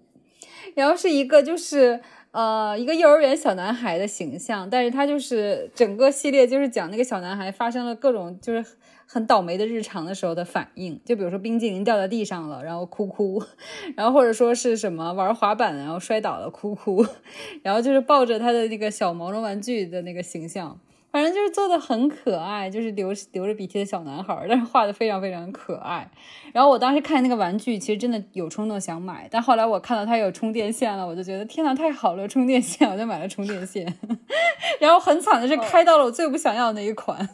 [0.73, 1.99] 然后是一个就是
[2.31, 8.65] 呃一个幼儿园小男孩的形象，但是他就是整个系列就是讲那个小男孩发生了各种就是
[9.11, 13.43] 很倒霉的日常的时候的反应，就比如说冰激凌掉在地上了，然后哭哭，
[13.97, 17.03] 然后或者说是什么玩滑板然后摔倒了哭哭，
[17.63, 20.79] 然后就是抱着他的那个小毛绒玩具的那个形象。
[21.11, 26.07] 反正就是做的很可爱，就是流流着鼻涕的小男孩，但是画的非常非常可爱。
[26.53, 33.91] 然后我当时看那个玩具，其实真的有冲动想买，但后来我看到它有充电线了，我就觉得天呐，太好了，充电线，我就买了充电线。
[34.79, 37.27] 然后很惨的是开到了我最不想要的那一款。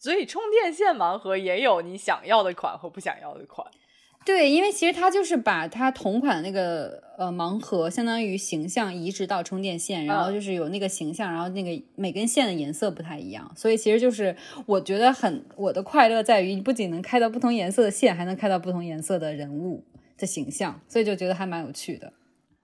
[0.00, 3.64] 所以充电线盲盒也有你想要的款和不想要的款。
[4.24, 14.36] 对，因为其实它就是把它同款的那个呃盲盒，相当于形象移植到充电线，然后就是有那个形象，然后那个每根线的颜色不太一样，所以其实就是
[14.66, 19.84] 我觉得很我的快乐在于，你不仅能开到不同颜色的线，还能开到不同颜色的人物
[20.18, 22.12] 的形象，所以就觉得还蛮有趣的。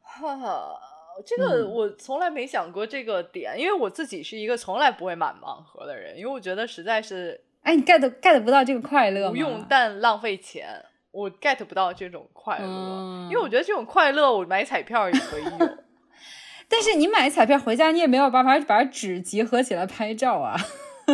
[0.03, 0.79] 哈哈，
[1.25, 10.85] 这个我从来没想过这个点，因为我自己是一个从来不会买盲盒的人，因为我觉得实在是，哎，你 get get 不到这个快乐，不用但浪费钱。
[11.13, 15.79] 我 get 不到这种快乐，因为我觉得这种快乐，我买彩票也可以有。
[16.69, 20.55] 但是你买彩票回家，你也没有办法把纸集合起来拍照啊。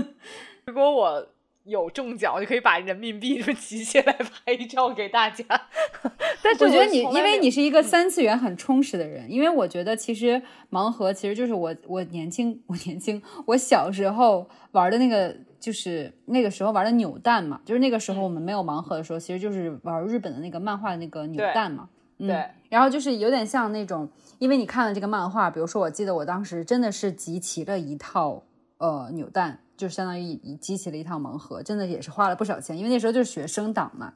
[0.66, 1.28] 如果我
[1.64, 5.44] 有中奖，我就可以把人民币就集起来拍照给大家。
[6.42, 15.34] 但是我觉得你，因为你是一个三次元很充实的人，因为我觉得其实盲盒其实就是我我年轻我年轻我小时候玩的那个。
[15.62, 21.88] 就是那个时候玩的扭蛋嘛，就是那个时候我们没有盲盒的时候，其实就是玩日本的那个漫画的那个扭蛋嘛。
[22.18, 22.44] 对。
[22.68, 28.42] 然后就是有点像那种，因为你看了这个漫画，比如说我记得我当时真的是集齐了一套
[28.78, 34.14] 呃扭蛋，就相当于集齐了一套盲盒，真的也是花了不少钱，因为那时候就是学生党嘛。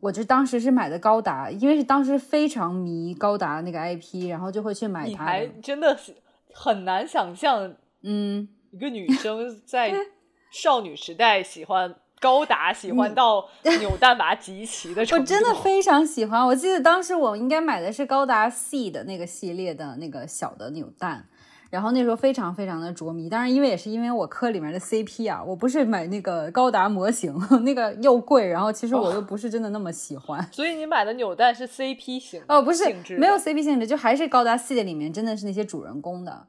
[0.00, 5.06] 我就当时是买的高达，因为是当时非常迷高达那个 IP，然后就会去买它。
[5.08, 6.16] 你还真的是
[6.54, 9.94] 很难想象，嗯，一个女生在。
[10.50, 13.44] 少女时代喜欢高达，喜欢到
[13.80, 15.02] 扭蛋把它集齐的。
[15.02, 16.46] 我真的非常喜欢。
[16.46, 21.28] 我记得当时我应该买的是高达 C 的那个系列的那个小的扭蛋，
[21.74, 23.28] 然后那时候非常非常的着迷。
[23.28, 27.34] 当然，因为也是因为我科里面的 CP 啊，我不是买那个高达模型，
[27.64, 30.40] 那个又贵，然后其实我又不是真的那么喜欢。
[30.52, 32.84] 所以你买的扭蛋是 CP 型哦，不是，
[33.18, 36.46] 没有 CP 性质，就还是高达系列里面真的是那些主人公的。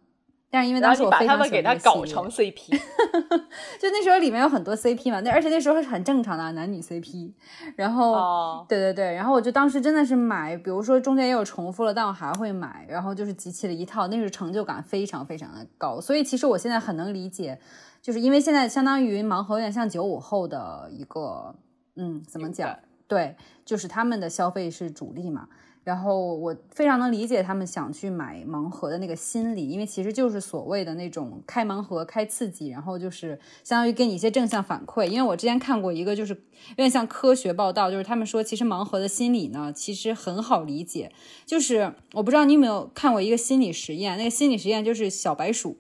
[0.56, 2.80] 但是因为当时我把他们非常喜欢给他搞这个系列成 CP，
[3.78, 7.34] 就那时候里面有很多 CP 嘛，那而且那时候是很正常的男女 CP，
[7.76, 17.60] 然后、哦对对对，然后我就当时真的是买，比如说中间也有重复了，但我还会买，然后就是集齐了一套，那是成就感非常非常的高，所以其实我现在很能理解，
[18.02, 21.54] 就是因为现在相当于盲盒有点像九五后的一个，
[21.96, 22.74] 嗯，怎么讲？
[23.08, 25.48] 对，就是他们的消费是主力嘛。
[25.86, 35.06] 然后我非常能理解他们想去买盲盒的那个心理，因为其实就是所谓的那种开盲盒、开刺激，然后就是相当于给你一些正向反馈。
[35.06, 41.12] 因为我之前看过一个，就是有点像科学报道，就是他们说其实盲盒的心理呢，其实很好理解。
[41.46, 45.78] 就是我不知道你有没有看过一个心理实验，那个心理实验就是小白鼠，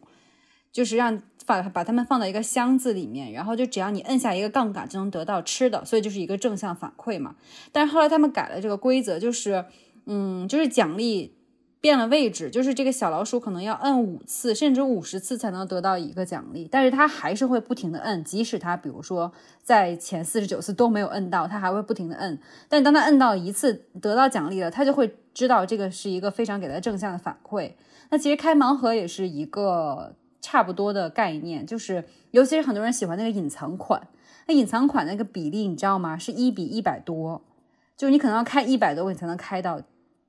[0.72, 7.36] 就是让把把它们放到一个箱子里面，然后就只要你摁下一个杠杆就能得到吃的，所以就是一个正向反馈嘛。
[7.72, 9.66] 但是后来他们改了这个规则，就是
[10.06, 11.36] 嗯，就是奖励
[11.82, 22.40] 变了位置，就是这个小老鼠可能要摁五次甚至五十次才能得到一个奖励，但是它还是会不停的摁，即使它比如说在前四十九次都没有摁到，它还会不停的摁。
[22.68, 27.74] 但当它摁到一次得到奖励了，它就会知道这个是一个非常给它正向的反馈。
[28.10, 34.08] 那其实开盲盒也是一个差不多的概念，就是尤其是很多人喜欢那个隐藏款，
[34.48, 36.18] 那隐藏款那个比例你知道吗？
[36.18, 37.44] 是一比一百多，
[37.96, 39.82] 就是你可能要开一百多个你才能开到。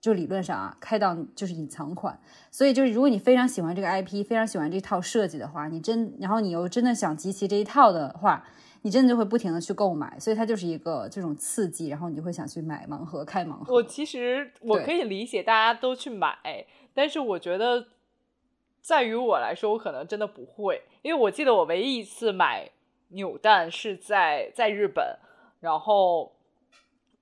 [0.06, 2.16] 就理论上啊，开到就是隐藏款，
[2.48, 8.44] 所以就是如果你非常喜欢这个 IP，非常喜欢这套设计的话，你真然后你又真的想集齐这一套的话，
[8.82, 13.74] 你真的就会不停的去购买，所以它就是一个这种刺激，然后你就会想去买盲盒、开盲盒。
[13.74, 14.52] 我其实。
[14.60, 16.38] 我可以理解大家都去买，
[16.94, 17.88] 但是我觉得，
[18.80, 22.70] 在于我来说，我可能真的不会，因为我记得我唯一一次买
[23.08, 25.18] 扭蛋是在在日本，
[25.58, 26.32] 然后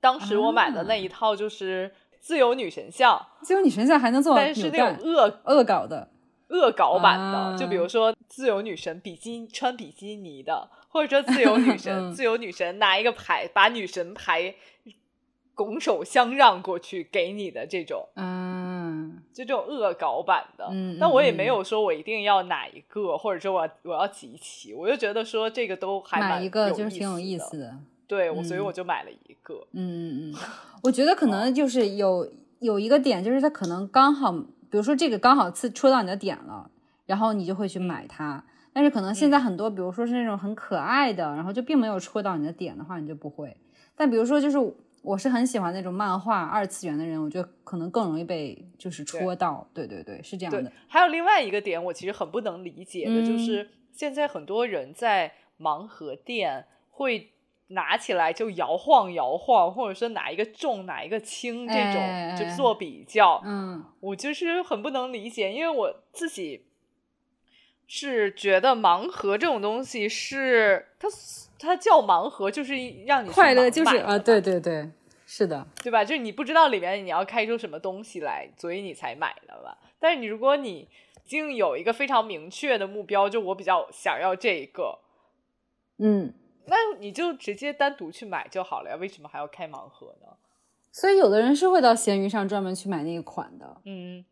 [0.00, 1.90] 当时我买的那一套就是
[2.24, 6.08] 自由女神像，自由女神像还能做但是那种，恶恶搞的，
[6.48, 14.54] 恶搞版的，啊就比如说自由女神比基穿比基尼的，或者说自由女 神，嗯自由女神拿一个牌把女神牌
[15.54, 18.08] 拱手相让过去给你的这种。
[18.16, 27.74] 嗯，就这种恶搞版的，嗯但我也嗯没有说我一定要哪一个，或者说我要我要集齐，我就觉得说这个都还一个有就是挺有意思，的。
[28.06, 30.34] 对，我所以嗯我就买了一个，嗯嗯嗯，
[30.82, 36.70] 我觉得可能就是有有一个点，就是它可能刚好，比如说这个刚好刺戳到你的点了，
[37.06, 38.44] 然后你就会去买它。
[38.72, 43.56] 但是可能现在很多，比如说是那种很可爱的，然后就并没有戳到你的点的话，你就不会。
[43.94, 44.58] 但比如说，就是
[45.00, 49.64] 我是很喜欢那种漫画二次元的人，我觉得可能更容易被就是戳到。
[49.72, 57.30] 对对对，是这样的。，还有另外一个点，我其实很不能理解的，嗯就是现在很多人在盲盒店会
[57.68, 63.40] 拿起来就摇晃摇晃，或者说哪一个重哪一个轻这种，哎就做比较。
[63.44, 66.66] 嗯我就是很不能理解，因为我自己
[67.86, 71.08] 是觉得盲盒这种东西是它
[71.58, 72.74] 它叫盲盒，就是
[73.06, 74.90] 让你快乐就是啊，对对对，
[75.26, 76.04] 是的，对吧？
[76.04, 79.78] 就是你不知道里面你要开出什么东西来，所以你才买的吧。
[79.98, 80.88] 但是你如果你已
[81.24, 84.98] 经有一个非常明确的目标，就我比较想要这一个，
[85.98, 86.34] 嗯。
[86.66, 90.28] 那你就直接单独去买就好了呀，为什么还要开盲盒呢？
[90.92, 94.24] 所以有的人是会到闲鱼上专门去买那个款的，嗯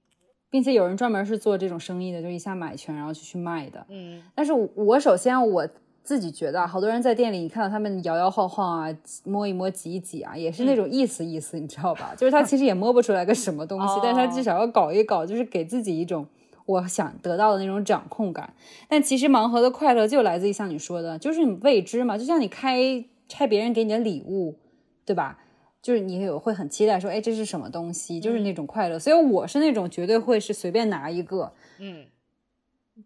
[0.51, 3.85] 并且有人专门是做这种生意的，就一下买全然后就去卖的。
[3.89, 5.67] 嗯但是我首先我
[6.05, 12.15] 自己觉得啊，好多人在店里，你看到他们摇摇晃晃啊，摸一摸、挤一挤啊，也是那种意思意思，你知道吧？
[12.17, 16.27] 就是他其实也摸不出来个什么东西，但是他至少要搞一搞，就是给自己一种
[16.67, 18.55] 我想得到的那种掌控感。
[18.89, 24.59] 但其实盲盒的快乐就来自于像你说的，就是你未知嘛，就像你开拆别人给你的礼物，
[25.05, 25.39] 对吧？
[25.81, 28.21] 就是你也会很期待说，哎，这是什么东西？
[28.21, 28.99] 就是那种快乐。
[29.01, 32.05] 所以我是那种绝对会是随便拿一个，嗯，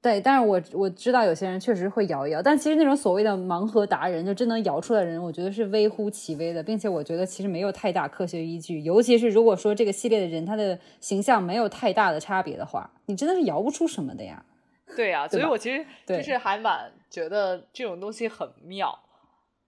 [0.02, 14.44] 对，但是我我知道有些人确实会摇一摇，但其实那种所谓的盲盒达人，就真能摇出来的人，我觉得是微乎其微的，并且我觉得其实没有太大科学依据，尤其是如果说这个系列的人他的形象没有太大的差别的话，你真的是摇不出什么的呀。
[14.96, 18.96] 对呀、所以我其实就是还蛮觉得这种东西很妙。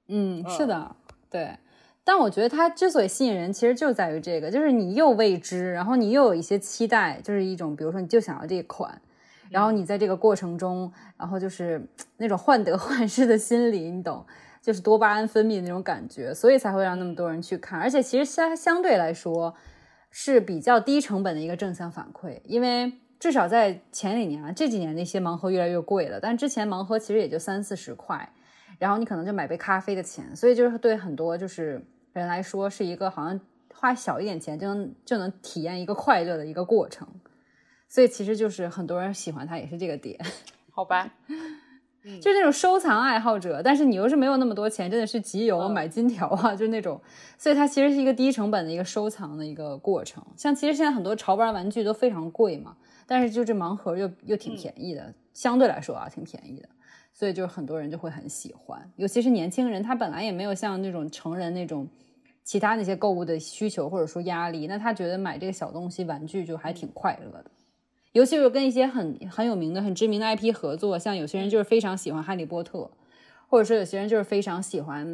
[0.08, 0.96] 嗯，是的，
[1.28, 1.50] 对。
[2.04, 9.02] 但我觉得它之所以吸引人，其实就在于这个，就是你又未知，然后你又有一些期待，就是一种，比如说你就想要这一款，
[9.50, 11.82] 然后你在这个过程中，然后就是
[12.16, 14.24] 那种患得患失的心理，你懂，
[14.60, 17.80] 就是多巴胺分泌的那种感觉，所以才会让那么多人去看。
[17.80, 19.54] 而且其实相相对来说
[20.10, 28.32] 是比较低成本的一个正向反馈，因为至少在前几年啊，这几年那些盲盒越来越贵了，但之前盲盒其实也就三四十块。
[28.78, 33.40] 然后你可能就买杯咖啡的钱，所以就是对很多就是人来说是一个好像
[33.74, 37.08] 花小一点钱就能就能体验一个快乐的一个过程，
[37.88, 40.18] 所以其实就是很多人喜欢它也是这个点，
[40.70, 41.10] 好吧？
[42.22, 46.98] 就是那种收藏爱好者，但是你又是没有那么多钱，真的是集邮买金条啊，就是那种，
[47.36, 50.24] 所以它其实是一个低成本的一个收藏的一个过程。
[50.34, 52.74] 像其实现在很多潮玩玩具都非常贵嘛，
[53.06, 56.68] 但是就这盲盒又又挺便宜的，相对来说啊挺便宜的，
[57.12, 61.86] 所以就是很多人就会很喜欢，尤其是年轻人，他本来也没有像那种成人那种
[62.42, 67.50] 其他那些购物的需求或者说压力，那他觉得买这个小东西玩具就还挺快乐的。
[68.12, 72.78] 尤其是跟一些很很有名的、很知名的 IP 合作，像有些人就是非常喜欢《哈利波特》，
[73.48, 75.06] 或者说有些人就是非常喜欢，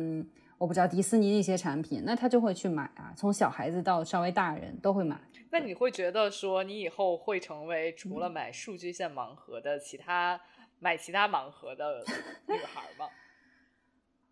[0.59, 3.13] 我不知道迪士尼的一些产品，那他就会去买啊。
[3.17, 5.21] 从小孩子到稍微大人都会买。
[5.51, 10.41] 那你会觉得说，你以后会成为除了买数据线盲盒的其他
[10.79, 12.05] 买其他盲盒的
[12.49, 13.07] 女孩吗？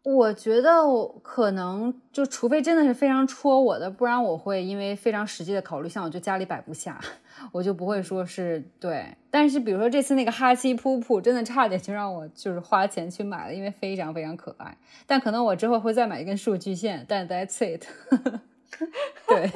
[0.04, 0.82] 我觉得
[1.22, 7.00] 可能就除非真的是非常戳我的，不然我会因为非常实际的考虑，像我就家里摆不下，
[7.52, 9.16] 我就不会说是对。
[9.30, 14.76] 但是比如说这次那个哈希噗噗，真的差点就让我就是花钱去买了，因为非常非常可爱。
[15.06, 17.84] 但可能我之后会再买一根数据线，但 that's it。
[19.28, 19.52] 对，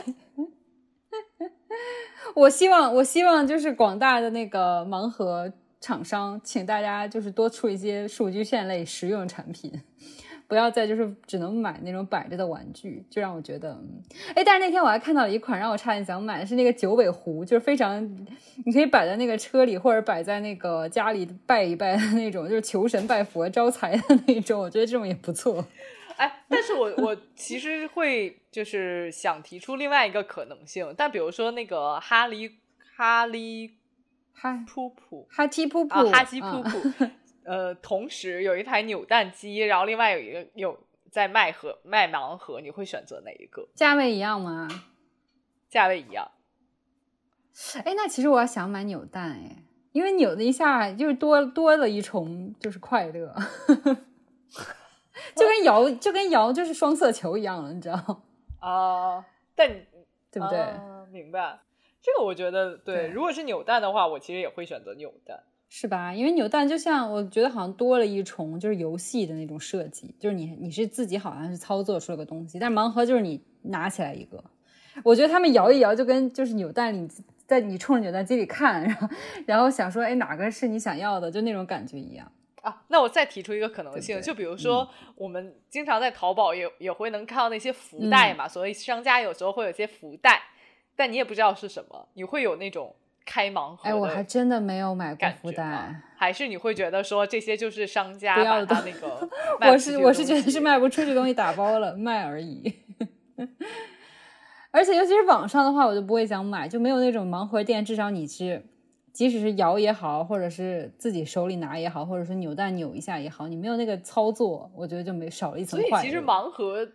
[2.37, 9.83] 我希望我希望就是广大的那个盲盒厂商，请大家就是多出一些数据线类实用产品。
[10.49, 13.77] 不要再就是只能买那种摆着的玩具，就让我觉得，
[14.35, 18.01] 哎，但是那天我还看到了一款让我差点想买的是那个九尾狐，就是非常，
[18.65, 25.67] 你可以摆在那个车里或者摆在那个家里拜一拜的那种，就是求神拜佛招财的那种，我觉得这种也不错。
[26.17, 32.53] 哎，但是我我其实会就是想提出另外一个可能性，但比如说那个哈利
[32.97, 33.75] 哈利
[34.33, 37.11] 哈噗噗哈基噗噗哈基噗噗。
[37.47, 40.79] 呃，同时有一台扭蛋机，然后另外有一个有
[41.11, 43.67] 在卖盒卖盲盒，你会选择哪一个？
[43.75, 44.69] 价位一样吗？
[45.69, 46.31] 价位一样。
[47.85, 53.35] 哎，那其实我要想买扭蛋哎，因为扭的一下就是多多了一重就是快乐，
[55.35, 58.23] 就跟摇就跟摇就是双色球一样了，你知道？
[58.61, 59.25] 啊，
[59.57, 59.69] 但
[60.31, 60.67] 对不对？
[61.11, 61.61] 明白。
[62.03, 65.43] 这个我觉得对，如果是扭蛋的话，我其实也会选择扭蛋。
[65.69, 66.15] 是吧？
[66.15, 74.43] 因为扭蛋就像我觉得好像多了一重，就是游戏的那种设计，就是你你是自己好像是操作出了个东西，但盲盒就是你拿起来一个。
[75.03, 77.09] 我觉得他们摇一摇就跟就是扭蛋里
[77.47, 79.09] 在你冲着扭蛋机里看，然后
[79.45, 82.31] 然后想说哎哪个是你想要的，就那种感觉一样
[82.63, 82.85] 啊。
[82.89, 90.41] 那我再提出一个可能性，就比如说我们经常在淘宝也也会能看到那些福袋嘛，所以商家有时候会有些福袋，
[90.95, 92.95] 但你也不知道是什么，你会有那种。
[93.27, 99.29] 开盲盒，哎，我还真的没有买过福袋，还是你会觉得说这些就是商家把它那个，
[99.69, 102.73] 我是我是觉得是卖不出去东西打包了卖而已，
[104.71, 108.65] 而且尤其是网上的话，我就不会想买，就没有那种盲盒店，至少你是
[109.13, 115.81] 即使是摇也好，或者是自己手里拿也好，或者是扭蛋扭一下也好，你没有那个操作，我觉得就没少了一层。
[115.81, 116.89] 所以其实盲盒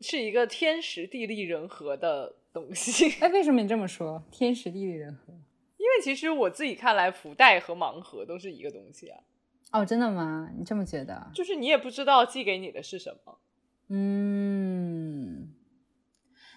[0.00, 3.16] 是一个天时地利人和的东西。
[3.22, 4.22] 哎，为什么你这么说？
[4.30, 5.32] 天时地利人和。
[5.80, 9.18] 因为其实我自己看来，福袋和盲盒都是一个东西啊。
[9.72, 10.50] 哦，真的吗？
[10.58, 11.30] 你这么觉得？
[11.32, 13.38] 就是你也不知道寄给你的是什么。
[13.88, 15.54] 嗯。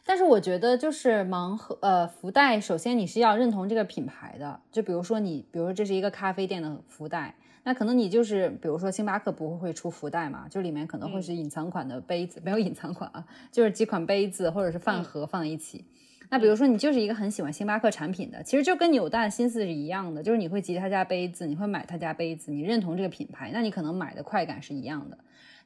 [0.05, 4.59] 但是我觉得，就是盲盒呃福袋，首先你是要认同这个品牌的。
[4.69, 15.85] 就比如说你，比如说这是一个咖啡店的福袋，那可能你就是，比如说星巴克不会出福袋嘛，就里面可能会是隐藏款的杯子，没有隐藏款啊，就是几款杯子或者是饭盒放在一起。
[16.33, 25.17] 那比如说你就是一个很喜欢星巴克产品的，其实就跟扭蛋心思是一样的，就是你会集他家杯子，你会买他家杯子，你认同这个品牌，那你可能买的快感是一样的。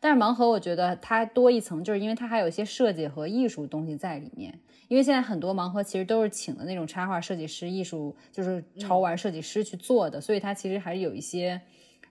[0.02, 4.60] 但是盲盒我觉得它多一层，就是因为它还有一些设计和艺术东西在里面。
[4.90, 11.62] 因为现在很多盲盒其实都是请的那种插画设计师、艺术就是潮玩设计师去做的，所以它其实还是有一些。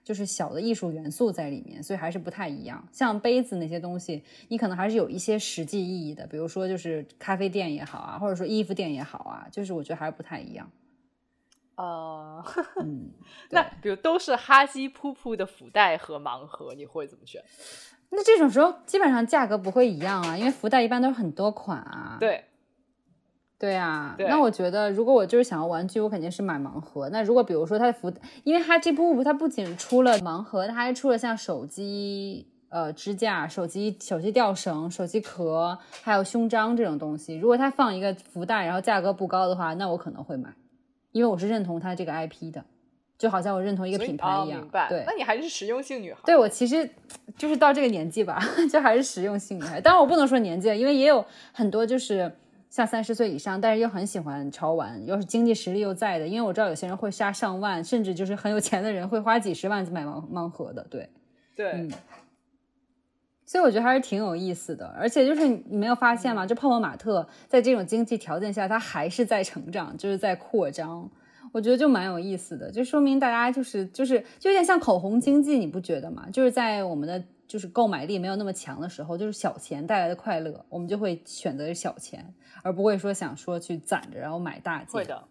[0.07, 2.81] 就是小的艺术元素在里面，所以还是不太一样。
[2.93, 10.71] 像杯子那些东西，你可能还是有一些实际意义的，比如说就是咖啡店也好啊，或者说衣服店也好啊，就是我觉得还是不太一样。
[11.75, 12.41] 呃，
[12.79, 13.11] 嗯，
[13.49, 17.43] 那比如都是哈基噗噗的福袋和盲盒，你会怎么选？
[18.11, 22.15] 那这种时候基本上价格不会一样啊，因为福袋一般都是很多款啊。
[22.17, 22.45] 对。
[23.59, 27.09] 对呀，那我觉得如果我就是想要玩具，我肯定是买盲盒。
[27.09, 37.35] 那如果比如说它的福，因为它这部它不仅出了盲盒，它还出了像手机呃支架、手机手机吊绳、手机壳，还有胸章这种东西。
[37.35, 40.53] 如果它放一个福袋，然后价格不高的话，那我可能会买，
[41.11, 42.63] 因为我是认同它这个 IP 的，
[43.17, 44.69] 就好像我认同一个品牌一样。
[44.87, 46.19] 对，那你还是实用性女孩。
[46.23, 46.87] 对我其实
[47.35, 48.39] 就是到这个年纪吧，
[48.71, 49.81] 就还是实用性女孩。
[49.81, 52.31] 当然我不能说年纪，因为也有很多就是。
[52.69, 61.09] 像三十岁以上，但是又很喜欢潮玩，又是经济实力又在的，因为我知道有些人会杀上万，甚至就是很有钱的人会花几十万买盲盲盒的，对，
[61.55, 61.91] 对，嗯。
[63.45, 66.45] 所以我觉得还是挺有意思的，而且就是你没有发现吗？
[66.45, 71.09] 就泡泡玛特在这种经济条件下，它还是在成长，就是在扩张。
[71.53, 76.27] 我觉得就蛮有意思的，就说明大家就是就是就有点像口红经济，你不觉得吗？
[76.29, 84.87] 就是在我们的就是购买力没有那么强的时候，就是小钱带来的快乐，我们就会选择小钱，而不会说想说去攒着然后买大件。
[84.91, 85.23] 会的，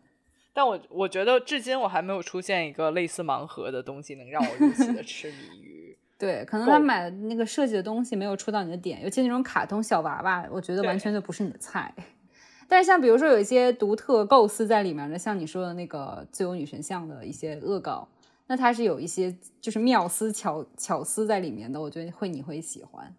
[0.52, 5.98] 但我我觉得至今我还没有出现一个类似盲盒的东西能让我如此的痴迷于。
[6.18, 11.94] 对，可能他买的那个设计的东西没有戳到你的点，尤其那种卡通小娃娃，我觉得完全就不是你的菜。
[12.66, 18.08] 但是像比如说有一些独特构思在里面的，像你说的那个自由女神像的一些恶搞，
[18.46, 23.14] 那它是有一些就是妙思巧巧思在里面的，我觉得会你会喜欢。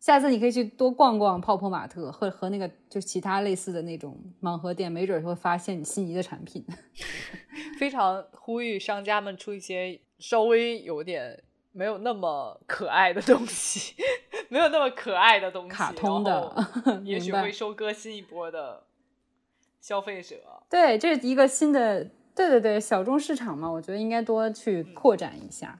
[0.00, 6.64] 下次你可以去多逛逛泡泡玛特和和那个就其他类似的那种盲盒店，没准会发现你心仪的产品。
[7.78, 11.42] 非常呼吁商家们出一些稍微有点。
[11.74, 13.94] 没有那么可爱的东西，
[14.50, 16.68] 没有那么可爱的东西，卡通的，
[17.02, 18.82] 也许会收割新一波的
[19.80, 20.36] 消费者。
[20.68, 25.78] 对，这是一个新的，对对对，小众市场嘛，我觉得应该多去扩展一下。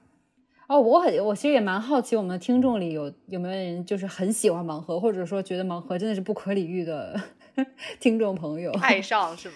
[0.67, 7.19] 哦，我很，我其实也蛮好奇，我们的听众里有有没有人就是很喜欢盲盒，或者说觉得盲盒真的是不可理喻的
[7.99, 9.55] 听众朋友，爱上是吗？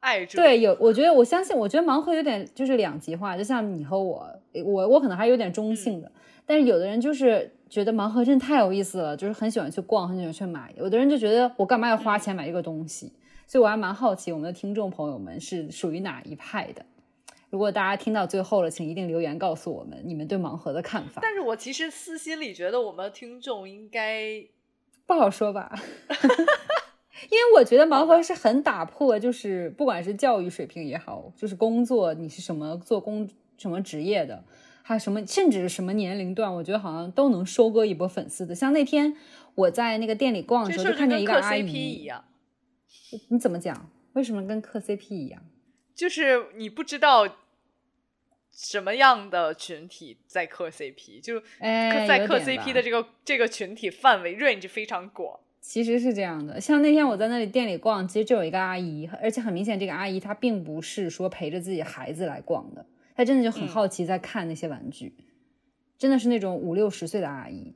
[0.00, 4.24] 爱对，有，我觉得我相信，我觉得盲盒有点就是两极化，就像你和我，
[4.64, 6.10] 我我可能还有点中性的，
[6.46, 10.72] 但是有的人就是觉得盲盒真的太有意思了，就是很喜欢去逛，很喜欢去买。
[10.76, 13.12] 有的人就觉得我干嘛要花钱买这个东西？
[13.46, 16.84] 所以我还蛮好奇，我们的听众朋友们是属于哪一派的？
[17.48, 21.20] 如果大家听到最后了，请一定留言告诉我们你们对盲盒的看法。
[21.22, 24.44] 但是我其实私心里觉得，我们的听众应该
[25.06, 25.72] 不好说吧。
[27.30, 33.26] 因为我觉得盲盒是很打破，就是不管是教育水平也好，就是工作你是什么做工
[33.56, 34.44] 什么职业的，
[34.82, 38.54] 还有什么甚至是什么年龄段，我觉得好像都能收割一波粉丝的。
[38.54, 39.16] 像那天
[39.54, 42.10] 我在那个店里逛的时候，就看见一个阿姨，
[43.28, 43.90] 你怎么讲？
[44.14, 45.42] 为什么跟磕 CP 一样？
[45.94, 47.36] 就是你不知道
[48.50, 55.40] 什么样的群体在磕 CP，就在磕 CP 的这个这个群体范围 range 非常广。
[55.60, 65.12] 其实是这样的，像那天我在那里店里逛，其实就有一个阿姨，而且很明显，这个阿姨她并不是说陪着自己孩子来逛的，她真的就很好奇在看那些玩具，
[65.98, 67.74] 真的是那种五六十岁的阿姨。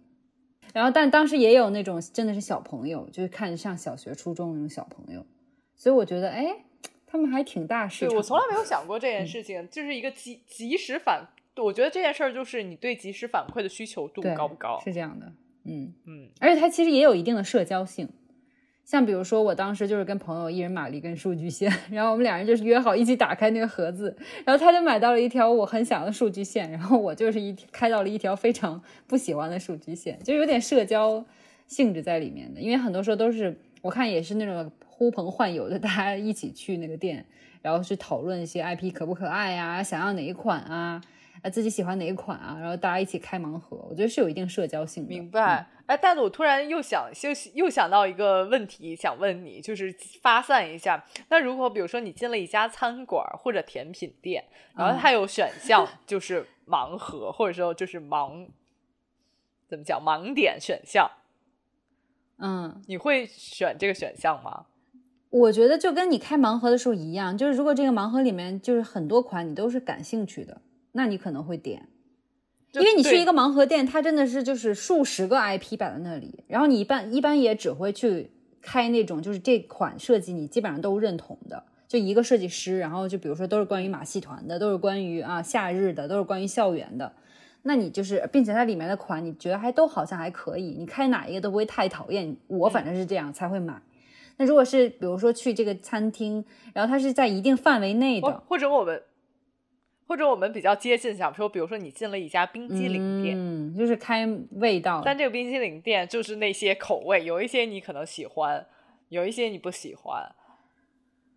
[0.73, 5.25] 然后，但当时也有那种真的是小朋友，就是看上小学、初中那种小朋友，
[5.75, 6.47] 所以我觉得，哎，
[7.07, 8.17] 他们还挺大市场。
[8.17, 14.81] 我从来没有想过这件事情，就是一个及及时反，我觉得这件事儿就是你对及时反馈的需求度高不高？
[14.85, 15.33] 是这样的。
[15.65, 18.09] 嗯嗯，而且它其实也有一定的社交性，
[18.91, 31.25] 像比如说我当时就是跟朋友一人买了一根数据线， 然后我们两人就是约好一起打开那个盒子，然后他就买到了一条我很想要的数据线，然后我就是一开到了一条非常不喜欢的数据线，就有点社交
[31.69, 37.25] 性质在里面的，因为很多时候都是我看也是那种呼朋唤友的，大家一起去那个店，
[37.63, 41.01] 然后去讨论一些 IP 可不可爱呀，想要哪一款啊。
[41.43, 42.57] 啊，自己喜欢哪一款啊？
[42.61, 45.09] 然后大家一起开盲盒，我觉得是有一定社交性的。
[45.09, 45.67] 明白。
[45.87, 47.31] 哎，但是我突然又想，又
[47.65, 51.05] 又想到一个问题，想问你，就是发散一下。
[51.29, 54.45] 那如果比如说你进了一家餐馆或者甜品店，
[54.77, 58.49] 然后它有选项就是盲盒，或者说就是盲，
[59.69, 61.11] 怎么讲盲点选项？
[62.39, 64.67] 嗯，你会选这个选项吗？
[65.31, 70.61] 我觉得就跟你开盲盒的时候一样，就是如果这个盲盒里面就是很多款你都是感兴趣的。
[70.93, 71.89] 那你可能会点，
[72.73, 78.31] 因为你去一个盲盒店，它真的是就是数十个 IP 摆在那里，然后你一般一般也只会去
[78.61, 87.13] 开那种就是这款设计你基本上都认同的，就一个设计师，然后就比如说都是关于马戏团的，都是关于啊夏日的，都是关于校园的，
[87.63, 93.81] 那你就是并且它里面的款你觉得还都好像还可以，你开哪一个都不会太讨厌，我反正是这样才会买。
[94.37, 99.03] 那如果是比如说去这个餐厅，然后它是在一定范围内的，或者我们。
[100.11, 108.67] 或者我们比较接近，想说，比如说你进了一家冰激凌店，嗯，就是开味道，但这个冰激凌店就是那些口味，有一些你可能喜欢，
[109.09, 110.29] 有一些你不喜欢，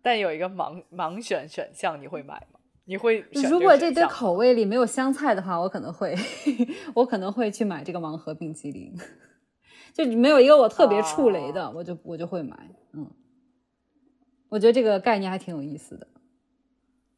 [0.02, 2.58] 但有一个盲盲选选项，你会买吗？
[2.86, 3.24] 你会？
[3.48, 6.12] 如果这堆口味里没有香菜的话，我可能会，
[6.94, 8.92] 我可能会去买这个盲盒冰激凌。
[9.94, 12.58] 就没有一个我特别触雷的，我就我就会买。
[12.92, 13.08] 嗯，
[14.48, 16.08] 我觉得这个概念还挺有意思的。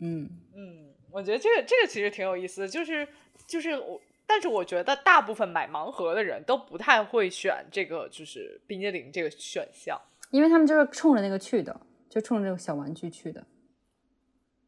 [0.01, 0.31] 嗯嗯。
[1.17, 3.09] 我觉得这个这个其实挺有意思，就是
[3.47, 9.99] 就是我，但是我觉得大部分买盲盒的人都不太会选这个，就是冰激凌这个选项，
[10.31, 13.47] 因为他们就是冲着那个去的，就冲着这个小玩具去的。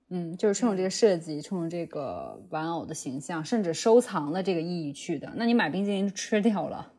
[0.08, 5.30] 嗯，就是冲着这个设计，冲着这个玩偶的形象，甚至收藏的这个意义去的。
[5.36, 6.94] 那你买冰淇淋吃掉了，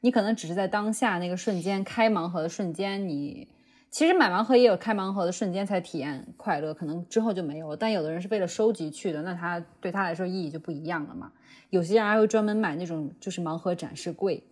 [0.00, 3.46] 你可能只是在当下那个瞬间开盲盒的瞬间，你
[3.90, 7.76] 其实买盲盒也有开盲盒的瞬间才体验快乐，可能之后就没有了。
[7.76, 11.32] 但有的人是为了收集去的，那他对他来说意义就不一样了嘛。
[11.70, 14.42] 有些人还会专门买那种就是盲盒展示柜，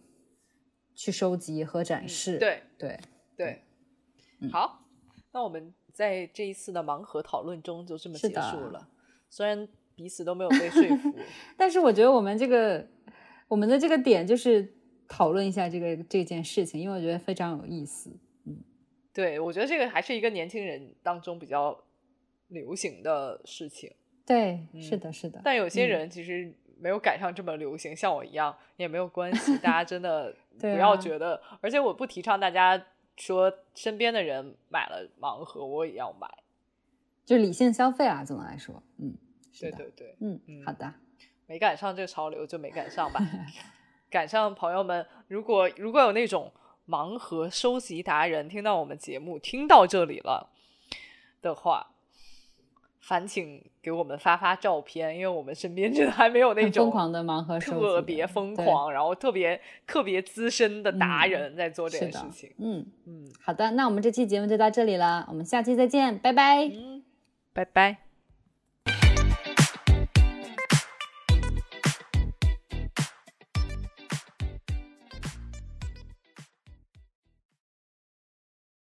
[0.95, 2.39] 去收集和展示。
[2.39, 3.01] 对对
[3.37, 3.62] 对，
[4.51, 4.84] 好，
[5.32, 5.72] 那我们。
[5.97, 8.87] 在这一次的盲盒讨论中，就这么结束了。
[9.30, 11.11] 虽然彼此都没有被说服，
[11.57, 12.87] 但是我觉得我们这个
[13.49, 14.74] 我们的这个点就是
[15.09, 18.11] 讨论一下这个这件事情，因为我觉得非常有意思。
[19.16, 21.76] 嗯，对，我觉得这个还是一个年轻人当中比较
[22.48, 23.92] 流行的事情。
[24.24, 25.40] 对，是的，是的。
[25.42, 29.56] 但有些人其实没有赶上这么流行，像我一样也没有关系。
[29.58, 32.86] 大家真的 不要觉得，而且我不提倡大家。
[33.18, 36.28] 说身边的人买了盲盒，我也要买，
[37.24, 38.22] 就理性消费啊。
[38.22, 39.16] 总的来说，嗯，
[39.58, 40.92] 对对对，嗯，好的，
[41.46, 43.18] 没赶上这个潮流就没赶上吧。
[44.12, 46.52] 赶上朋友们，如果如果有那种
[46.89, 50.51] 盲盒收集达人听到我们节目听到这里了
[51.43, 51.89] 的话。
[52.99, 62.53] 烦请给我们发发照片，因为我们身边 真的还没有那种疯狂的盲盒特别疯狂，然后特别特别资深的达人在做这件事情。
[62.59, 66.68] 嗯嗯，好的，那我们这期节目就到这里了，我们下期再见，拜拜，
[67.53, 68.05] 拜拜。